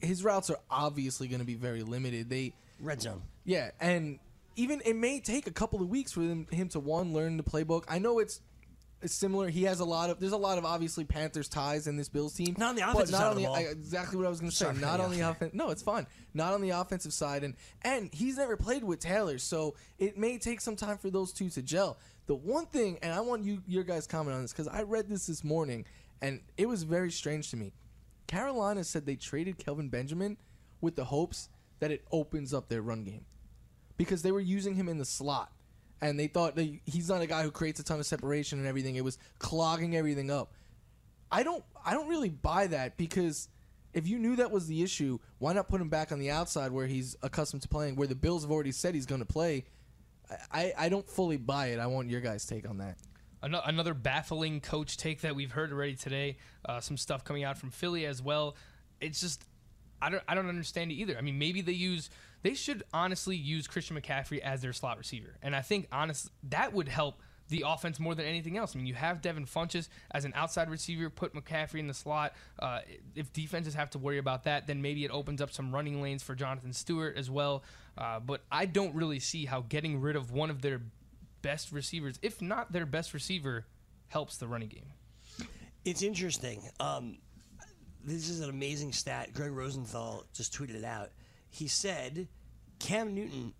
[0.00, 2.28] his routes are obviously going to be very limited.
[2.30, 3.22] They Red zone.
[3.44, 4.18] yeah, and
[4.56, 7.42] even it may take a couple of weeks for him, him to one learn the
[7.42, 7.84] playbook.
[7.88, 8.40] I know it's.
[9.02, 9.48] it's similar.
[9.48, 10.18] He has a lot of.
[10.20, 12.54] There's a lot of obviously Panthers ties in this Bills team.
[12.58, 13.56] Not on the offensive not side on of the the- ball.
[13.56, 14.64] I- exactly what I was going to say.
[14.66, 15.54] Sorry, Not on the offense.
[15.54, 16.06] No, it's fine.
[16.34, 20.38] Not on the offensive side, and and he's never played with Taylor, so it may
[20.38, 21.96] take some time for those two to gel.
[22.26, 25.08] The one thing, and I want you your guys comment on this because I read
[25.08, 25.84] this this morning,
[26.20, 27.72] and it was very strange to me.
[28.28, 30.36] Carolina said they traded Kelvin Benjamin
[30.80, 31.48] with the hopes
[31.80, 33.24] that it opens up their run game
[33.96, 35.50] because they were using him in the slot
[36.00, 38.68] and they thought that he's not a guy who creates a ton of separation and
[38.68, 38.94] everything.
[38.94, 40.52] It was clogging everything up.
[41.30, 43.48] I don't I don't really buy that because
[43.92, 46.70] if you knew that was the issue, why not put him back on the outside
[46.70, 49.64] where he's accustomed to playing, where the Bills have already said he's going to play?
[50.52, 51.78] I, I don't fully buy it.
[51.78, 52.98] I want your guys' take on that.
[53.42, 56.36] Ano- Another baffling coach take that we've heard already today.
[56.64, 58.56] Uh, some stuff coming out from Philly as well.
[59.00, 59.44] It's just
[60.00, 61.16] I don't I don't understand it either.
[61.16, 62.10] I mean, maybe they use
[62.42, 66.72] they should honestly use Christian McCaffrey as their slot receiver, and I think honest that
[66.72, 68.74] would help the offense more than anything else.
[68.74, 72.34] I mean, you have Devin Funchess as an outside receiver, put McCaffrey in the slot.
[72.58, 72.80] Uh,
[73.14, 76.22] if defenses have to worry about that, then maybe it opens up some running lanes
[76.22, 77.64] for Jonathan Stewart as well.
[77.96, 80.82] Uh, but I don't really see how getting rid of one of their
[81.48, 83.64] best receivers, if not their best receiver,
[84.08, 84.92] helps the running game.
[85.86, 86.60] It's interesting.
[86.78, 87.16] Um,
[88.04, 89.32] this is an amazing stat.
[89.32, 91.08] Gregg Rosenthal just tweeted it out.
[91.48, 92.28] He said
[92.78, 93.54] Cam Newton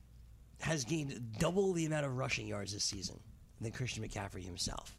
[0.61, 3.19] has gained double the amount of rushing yards this season
[3.59, 4.95] than Christian McCaffrey himself.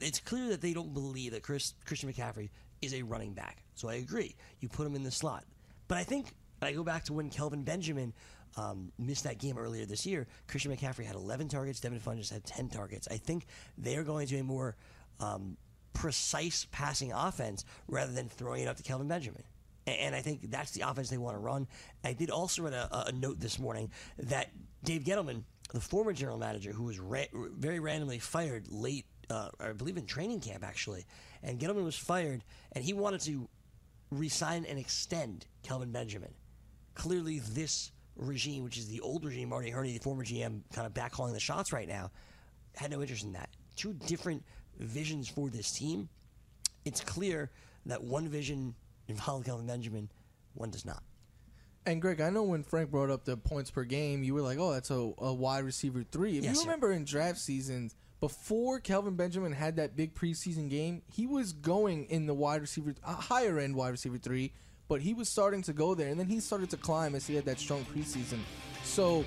[0.00, 2.50] It's clear that they don't believe that Chris, Christian McCaffrey
[2.80, 3.64] is a running back.
[3.74, 4.36] So I agree.
[4.60, 5.42] You put him in the slot.
[5.88, 8.12] But I think I go back to when Kelvin Benjamin
[8.56, 10.26] um, missed that game earlier this year.
[10.48, 11.80] Christian McCaffrey had 11 targets.
[11.80, 13.08] Devin Funchess had 10 targets.
[13.10, 13.46] I think
[13.78, 14.76] they are going to a more
[15.20, 15.56] um,
[15.92, 19.42] precise passing offense rather than throwing it up to Kelvin Benjamin.
[19.86, 21.66] And I think that's the offense they want to run.
[22.04, 24.50] I did also read a, a note this morning that
[24.84, 25.42] Dave Gettleman,
[25.72, 30.06] the former general manager, who was ra- very randomly fired late, uh, I believe in
[30.06, 31.06] training camp actually,
[31.42, 33.48] and Gettleman was fired, and he wanted to
[34.10, 36.34] resign and extend Kelvin Benjamin.
[36.94, 40.94] Clearly, this regime, which is the old regime, Marty Hurney, the former GM, kind of
[40.94, 42.10] back calling the shots right now,
[42.76, 43.48] had no interest in that.
[43.76, 44.42] Two different
[44.78, 46.08] visions for this team.
[46.84, 47.50] It's clear
[47.86, 48.74] that one vision
[49.08, 50.10] involved Kelvin Benjamin,
[50.54, 51.02] one does not.
[51.86, 54.58] And Greg, I know when Frank brought up the points per game, you were like,
[54.58, 56.36] "Oh, that's a, a wide receiver three.
[56.36, 61.02] If Yes, you remember in draft seasons before Kelvin Benjamin had that big preseason game,
[61.10, 64.52] he was going in the wide receiver, a higher end wide receiver three,
[64.90, 67.36] but he was starting to go there, and then he started to climb as he
[67.36, 68.40] had that strong preseason.
[68.82, 69.24] So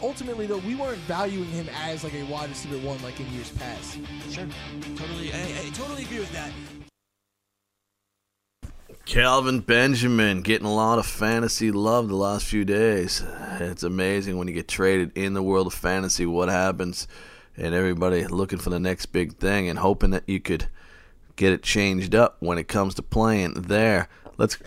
[0.00, 3.50] ultimately, though, we weren't valuing him as like a wide receiver one like in years
[3.50, 3.98] past.
[4.30, 4.46] Sure,
[4.94, 6.52] totally, I, I totally agree with that.
[9.04, 13.24] Kelvin Benjamin getting a lot of fantasy love the last few days.
[13.58, 17.08] It's amazing when you get traded in the world of fantasy what happens,
[17.56, 20.68] and everybody looking for the next big thing and hoping that you could
[21.34, 24.08] get it changed up when it comes to playing there.
[24.38, 24.58] Let's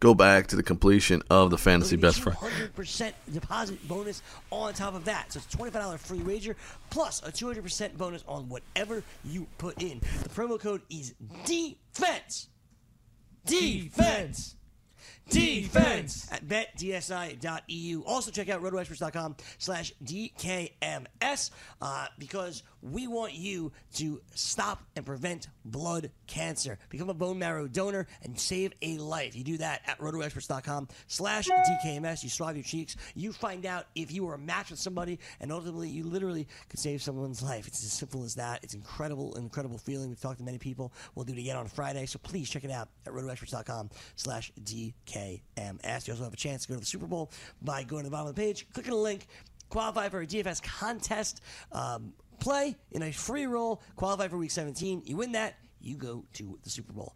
[0.00, 2.38] go back to the completion of the fantasy best friend.
[2.38, 5.32] 100% deposit bonus on top of that.
[5.32, 6.56] So it's $25 free wager
[6.90, 10.00] plus a 200% bonus on whatever you put in.
[10.22, 11.14] The promo code is
[11.44, 12.48] DEFENSE.
[13.44, 14.56] Defense.
[15.30, 18.02] Defense at betdsi.eu.
[18.06, 21.50] Also check out rotoexperts.com slash DKMS
[21.82, 26.78] uh, because we want you to stop and prevent blood cancer.
[26.90, 29.36] Become a bone marrow donor and save a life.
[29.36, 32.22] You do that at rotoexperts.com slash DKMS.
[32.22, 32.96] You swab your cheeks.
[33.14, 36.78] You find out if you are a match with somebody and ultimately you literally could
[36.78, 37.66] save someone's life.
[37.66, 38.62] It's as simple as that.
[38.62, 40.08] It's incredible, incredible feeling.
[40.08, 40.92] We've talked to many people.
[41.14, 42.06] We'll do it again on Friday.
[42.06, 46.06] So please check it out at rotoexperts.com slash DKMS.
[46.06, 47.30] You also have a chance to go to the Super Bowl
[47.62, 49.26] by going to the bottom of the page, clicking a link,
[49.68, 51.40] qualify for a DFS contest,
[51.72, 55.02] um, play in a free roll, qualify for week 17.
[55.04, 57.14] You win that, you go to the Super Bowl.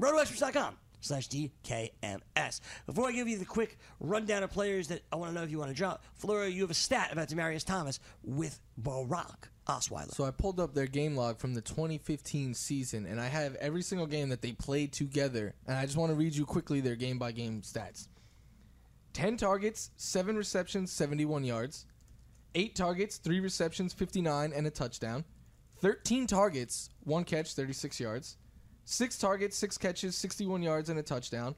[0.00, 2.60] RotoExperts.com slash DKMS.
[2.86, 5.50] Before I give you the quick rundown of players that I want to know if
[5.50, 10.12] you want to drop, Flora, you have a stat about Demaryius Thomas with Brock Osweiler.
[10.12, 13.82] So I pulled up their game log from the 2015 season, and I have every
[13.82, 15.54] single game that they played together.
[15.66, 18.08] And I just want to read you quickly their game by game stats
[19.12, 21.86] 10 targets, 7 receptions, 71 yards.
[22.54, 25.24] 8 targets, 3 receptions, 59, and a touchdown.
[25.80, 28.36] 13 targets, 1 catch, 36 yards.
[28.84, 31.54] 6 targets, 6 catches, 61 yards, and a touchdown.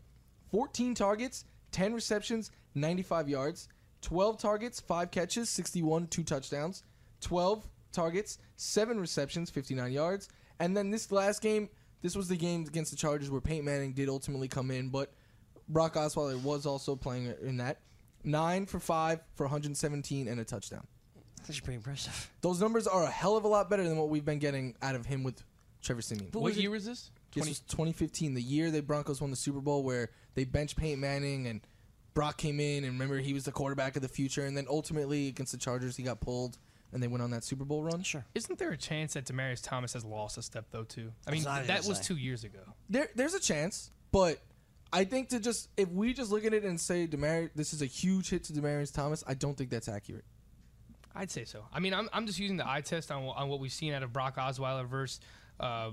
[0.51, 3.69] 14 targets, 10 receptions, 95 yards.
[4.03, 6.83] 12 targets, 5 catches, 61, 2 touchdowns.
[7.21, 10.29] 12 targets, seven receptions, 59 yards.
[10.61, 11.69] And then this last game,
[12.03, 15.13] this was the game against the Chargers where Peyton Manning did ultimately come in, but
[15.69, 17.81] Brock Osweiler was also playing in that.
[18.25, 20.87] Nine for five for 117 and a touchdown.
[21.47, 22.31] That's pretty impressive.
[22.41, 24.95] Those numbers are a hell of a lot better than what we've been getting out
[24.95, 25.43] of him with
[25.83, 26.31] Trevor Siemian.
[26.31, 27.11] But What was it- year was this?
[27.35, 31.01] This was 2015, the year the Broncos won the Super Bowl, where they benched Peyton
[31.01, 31.61] Manning and
[32.15, 35.27] Brock came in, and remember he was the quarterback of the future, and then ultimately
[35.29, 36.59] against the Chargers he got pulled,
[36.93, 38.05] and they went on that Super Bowl run.
[38.05, 38.25] Sure.
[38.37, 41.13] Isn't there a chance that Demaryius Thomas has lost a step though too?
[41.27, 42.05] I mean, That's what I was that was say.
[42.05, 42.61] two years ago.
[42.89, 44.39] There, there's a chance, but
[44.95, 47.83] I think to just if we just look at it and say Demar, this is
[47.83, 50.25] a huge hit to Demaryius Thomas, I don't think that's accurate.
[51.17, 51.65] I'd say so.
[51.73, 54.05] I mean, I'm, I'm just using the eye test on, on what we've seen out
[54.05, 55.21] of Brock Osweiler versus
[55.59, 55.91] uh,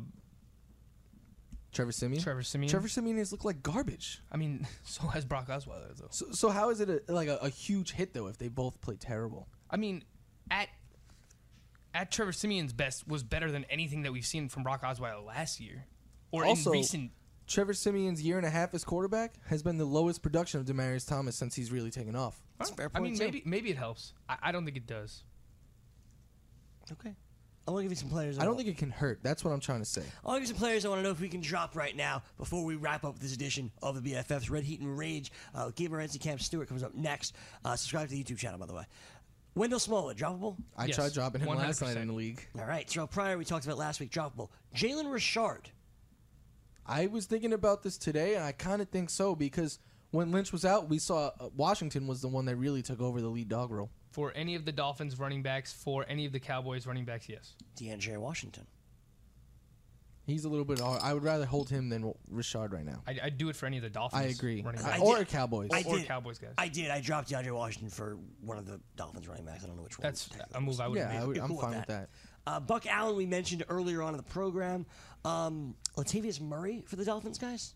[1.72, 2.22] Trevor Siemian.
[2.22, 2.70] Trevor Siemian.
[2.70, 4.22] Trevor Siemian has looked like garbage.
[4.32, 6.08] I mean, so has Brock Osweiler though.
[6.12, 8.80] So, so how is it a, like a, a huge hit though if they both
[8.82, 9.48] play terrible?
[9.70, 10.04] I mean,
[10.52, 10.70] at
[11.96, 15.60] at Trevor Siemian's best was better than anything that we've seen from Brock Osweiler last
[15.60, 15.86] year,
[16.32, 17.12] or also, in recent.
[17.52, 21.08] Trevor Siemian's year and a half as quarterback has been the lowest production of Demaryius
[21.08, 22.42] Thomas since he's really taken off.
[22.58, 23.26] That's a fair I point, mean, too.
[23.26, 24.14] maybe maybe it helps.
[24.30, 25.24] I, I don't think it does.
[26.92, 27.14] Okay.
[27.68, 28.40] I want to give you some players.
[28.40, 29.20] I don't think it can hurt.
[29.22, 30.02] That's what I'm trying to say.
[30.26, 32.24] I'll give you some players I want to know if we can drop right now
[32.38, 35.32] before we wrap up this edition of the BFFs Red Heat and Rage.
[35.54, 37.36] Uh, Gabe Morency, Cam Stewart comes up next.
[37.64, 38.84] Uh, subscribe to the YouTube channel, by the way.
[39.54, 40.56] Wendell Smallwood, droppable?
[40.78, 41.88] I Yes, tried dropping him last 100%.
[41.88, 42.46] night in the league.
[42.58, 42.88] All right.
[42.88, 44.50] Terrelle Pryor, we talked about last week, droppable.
[44.76, 45.70] Jalen Richard.
[46.86, 49.80] I was thinking about this today, and I kind of think so because
[50.12, 53.22] when Lynch was out, we saw uh, Washington was the one that really took over
[53.22, 53.90] the lead dog role.
[54.12, 57.56] For any of the Dolphins running backs, for any of the Cowboys running backs, yes.
[57.78, 58.68] DeAndre Washington.
[60.28, 60.80] He's a little bit.
[60.80, 61.02] hard.
[61.02, 63.02] I would rather hold him than Richard right now.
[63.08, 64.22] I, I'd do it for any of the Dolphins.
[64.22, 64.62] I agree.
[64.62, 65.02] Running I- backs.
[65.02, 65.70] or did- Cowboys.
[65.74, 66.54] I Or did, Cowboys guys.
[66.58, 66.92] I did.
[66.92, 69.64] I dropped DeAndre Washington for one of the Dolphins running backs.
[69.64, 70.04] I don't know which one.
[70.04, 71.18] That's a move I would yeah, make.
[71.20, 72.10] I would, I'm cool with fine with that.
[72.46, 72.52] That.
[72.52, 74.86] Uh, Buck Allen, we mentioned earlier on in the program.
[75.26, 77.74] Um, Latavius Murray for the Dolphins, guys.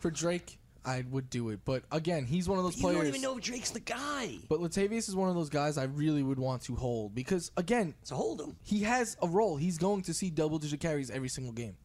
[0.00, 2.98] For Drake, I would do it, but again, he's one of those You players.
[2.98, 4.36] don't even know if Drake's the guy.
[4.48, 7.94] But Latavius is one of those guys I really would want to hold because again,
[8.02, 8.56] So hold him.
[8.62, 9.56] he has a role.
[9.56, 11.76] He's going to see double-digit carries every single game.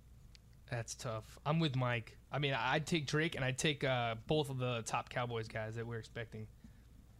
[0.69, 1.39] That's tough.
[1.45, 2.17] I'm with Mike.
[2.31, 5.75] I mean, I'd take Drake and I'd take uh, both of the top Cowboys guys
[5.75, 6.47] that we're expecting.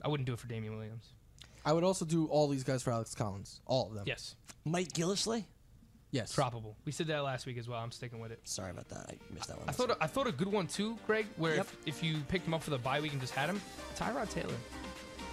[0.02, 1.06] I wouldn't do it for Damien Williams.
[1.66, 4.04] I would also do all these guys for Alex Collins, all of them.
[4.08, 4.36] Yes,
[4.66, 5.46] Mike Gillislee.
[6.12, 6.36] Yes.
[6.36, 6.76] droppable.
[6.84, 7.80] We said that last week as well.
[7.80, 8.42] I'm sticking with it.
[8.44, 9.10] Sorry about that.
[9.10, 9.70] I missed that one.
[9.70, 11.26] I thought I thought a good one too, Greg.
[11.38, 11.68] Where Yep.
[11.86, 13.62] if, if you picked him up for the bye week and just had him,
[13.96, 14.54] Tyrod Taylor.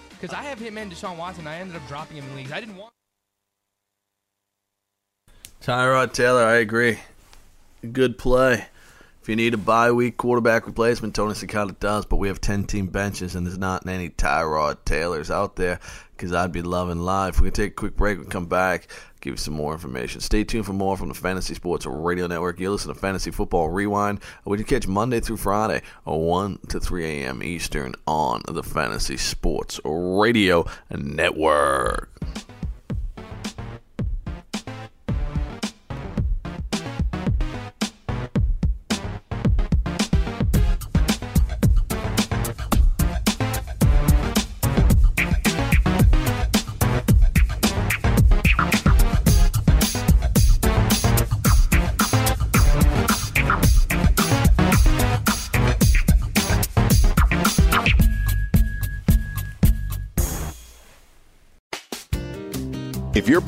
[0.09, 0.43] Because I uh.
[0.43, 1.47] have him and Deshaun Watson.
[1.47, 2.53] I ended up dropping him in leagues.
[2.53, 2.93] I didn't want.
[5.61, 6.99] Tyrod Taylor, I agree.
[7.91, 8.65] Good play.
[9.29, 12.87] You need a bye week quarterback replacement, Tony Cicada does, but we have 10 team
[12.87, 15.79] benches and there's not any Tyrod Taylors out there
[16.17, 17.35] because I'd be loving live.
[17.35, 18.17] We're going to take a quick break.
[18.17, 18.87] We come back,
[19.21, 20.19] give you some more information.
[20.21, 22.59] Stay tuned for more from the Fantasy Sports Radio Network.
[22.59, 26.79] You listen to Fantasy Football Rewind, which you catch Monday through Friday, uh, 1 to
[26.79, 27.43] 3 a.m.
[27.43, 32.09] Eastern on the Fantasy Sports Radio Network.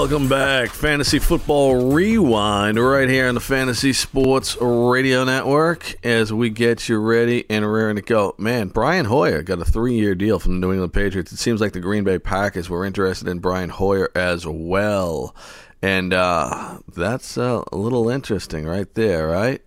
[0.00, 6.48] Welcome back, Fantasy Football Rewind, right here on the Fantasy Sports Radio Network as we
[6.48, 8.34] get you ready and raring to go.
[8.38, 11.32] Man, Brian Hoyer got a three year deal from the New England Patriots.
[11.32, 15.36] It seems like the Green Bay Packers were interested in Brian Hoyer as well.
[15.82, 19.60] And uh, that's uh, a little interesting right there, right?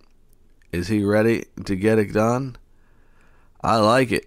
[0.72, 2.56] Is he ready to get it done?
[3.62, 4.26] I like it.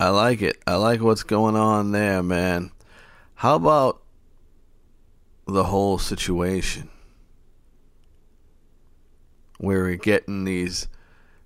[0.00, 0.60] I like it.
[0.66, 2.72] I like what's going on there, man.
[3.36, 3.99] How about
[5.50, 6.88] the whole situation.
[9.58, 10.88] Where we're getting these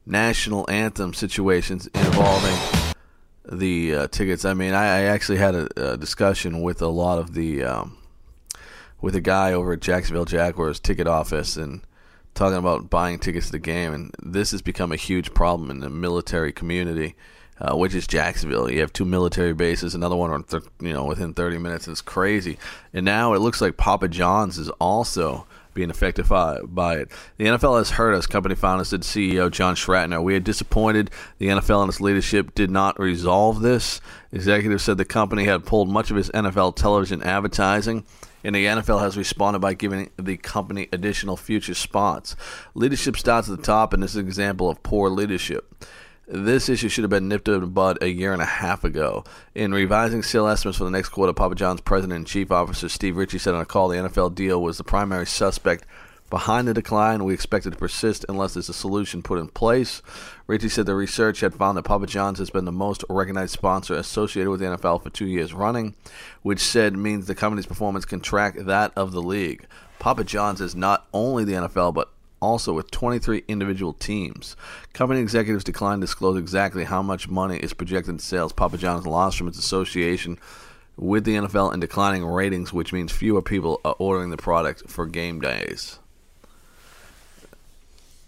[0.07, 2.57] national anthem situations involving
[3.51, 4.45] the uh, tickets?
[4.45, 7.99] I mean, I, I actually had a, a, discussion with a lot of the um,
[9.01, 11.83] with a guy over at Jacksonville Jaguars ticket office and
[12.35, 15.81] talking about buying tickets to the game, and this has become a huge problem in
[15.81, 17.17] the military community
[17.61, 18.71] uh, which is Jacksonville.
[18.71, 21.89] You have two military bases, another one, th- you know, within 30 minutes.
[21.89, 22.59] It's crazy.
[22.93, 27.11] And now it looks like Papa John's is also being affected by, it.
[27.37, 30.23] The NFL has hurt us, company founder said CEO John Schnatter.
[30.23, 34.01] We are disappointed the NFL and its leadership did not resolve this.
[34.33, 38.05] Executive said the company had pulled much of its NFL television advertising
[38.45, 42.37] and the NFL has responded by giving the company additional future spots.
[42.75, 45.75] Leadership starts at the top, and this is an example of poor leadership.
[46.27, 49.25] This issue should have been nipped in the bud a year and a half ago.
[49.55, 53.17] In revising sale estimates for the next quarter, Papa John's president and chief officer Steve
[53.19, 55.85] Ritchie said on a call the NFL deal was the primary suspect
[56.31, 57.25] behind the decline.
[57.25, 60.01] We expect it to persist unless there's a solution put in place.
[60.47, 63.95] Ritchie said the research had found that Papa John's has been the most recognized sponsor
[63.95, 65.95] associated with the NFL for two years running,
[66.41, 69.67] which said means the company's performance can track that of the league.
[69.99, 72.14] Papa John's is not only the NFL, but
[72.45, 74.57] also with 23 individual teams.
[74.93, 79.07] Company executives declined to disclose exactly how much money is projected in sales Papa John's
[79.07, 80.39] lost from its association
[80.97, 85.07] with the NFL and declining ratings, which means fewer people are ordering the product for
[85.07, 85.99] game days.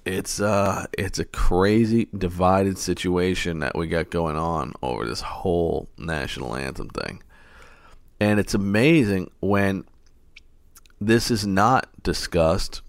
[0.05, 5.89] It's uh it's a crazy divided situation that we got going on over this whole
[5.99, 7.23] national anthem thing.
[8.21, 9.85] And it's amazing when
[11.01, 12.83] this is not discussed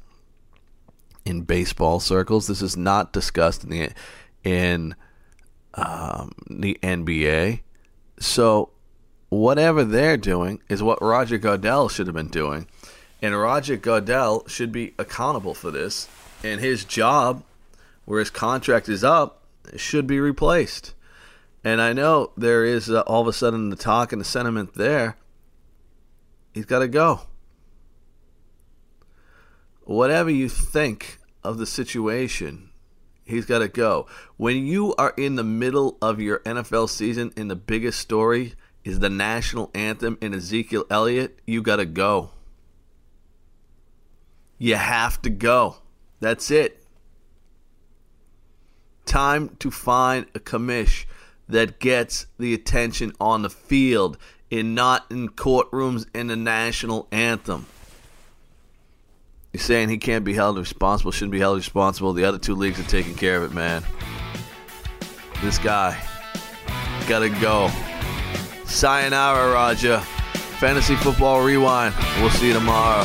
[1.28, 2.48] in baseball circles.
[2.48, 3.90] This is not discussed in the
[4.44, 4.96] in
[5.74, 7.62] um, the NBA.
[8.20, 8.70] So
[9.30, 12.68] whatever they're doing is what Roger Goodell should have been doing,
[13.22, 16.08] and Roger Goodell should be accountable for this.
[16.44, 17.44] And his job,
[18.06, 19.42] where his contract is up,
[19.76, 20.94] should be replaced.
[21.64, 24.76] And I know there is uh, all of a sudden the talk and the sentiment
[24.76, 25.18] there.
[26.54, 27.22] He's got to go
[29.88, 31.17] whatever you think
[31.48, 32.70] of the situation,
[33.24, 34.06] he's got to go.
[34.36, 39.00] When you are in the middle of your NFL season and the biggest story is
[39.00, 42.32] the national anthem and Ezekiel Elliott, you got to go.
[44.58, 45.78] You have to go.
[46.20, 46.84] That's it.
[49.06, 51.06] Time to find a commish
[51.48, 54.18] that gets the attention on the field
[54.52, 57.68] and not in courtrooms in the national anthem.
[59.58, 62.14] Saying he can't be held responsible, shouldn't be held responsible.
[62.14, 63.84] The other two leagues are taking care of it, man.
[65.42, 66.02] This guy
[67.08, 67.70] gotta go.
[68.66, 70.00] Sayonara, Raja.
[70.60, 71.94] Fantasy Football Rewind.
[72.20, 73.04] We'll see you tomorrow.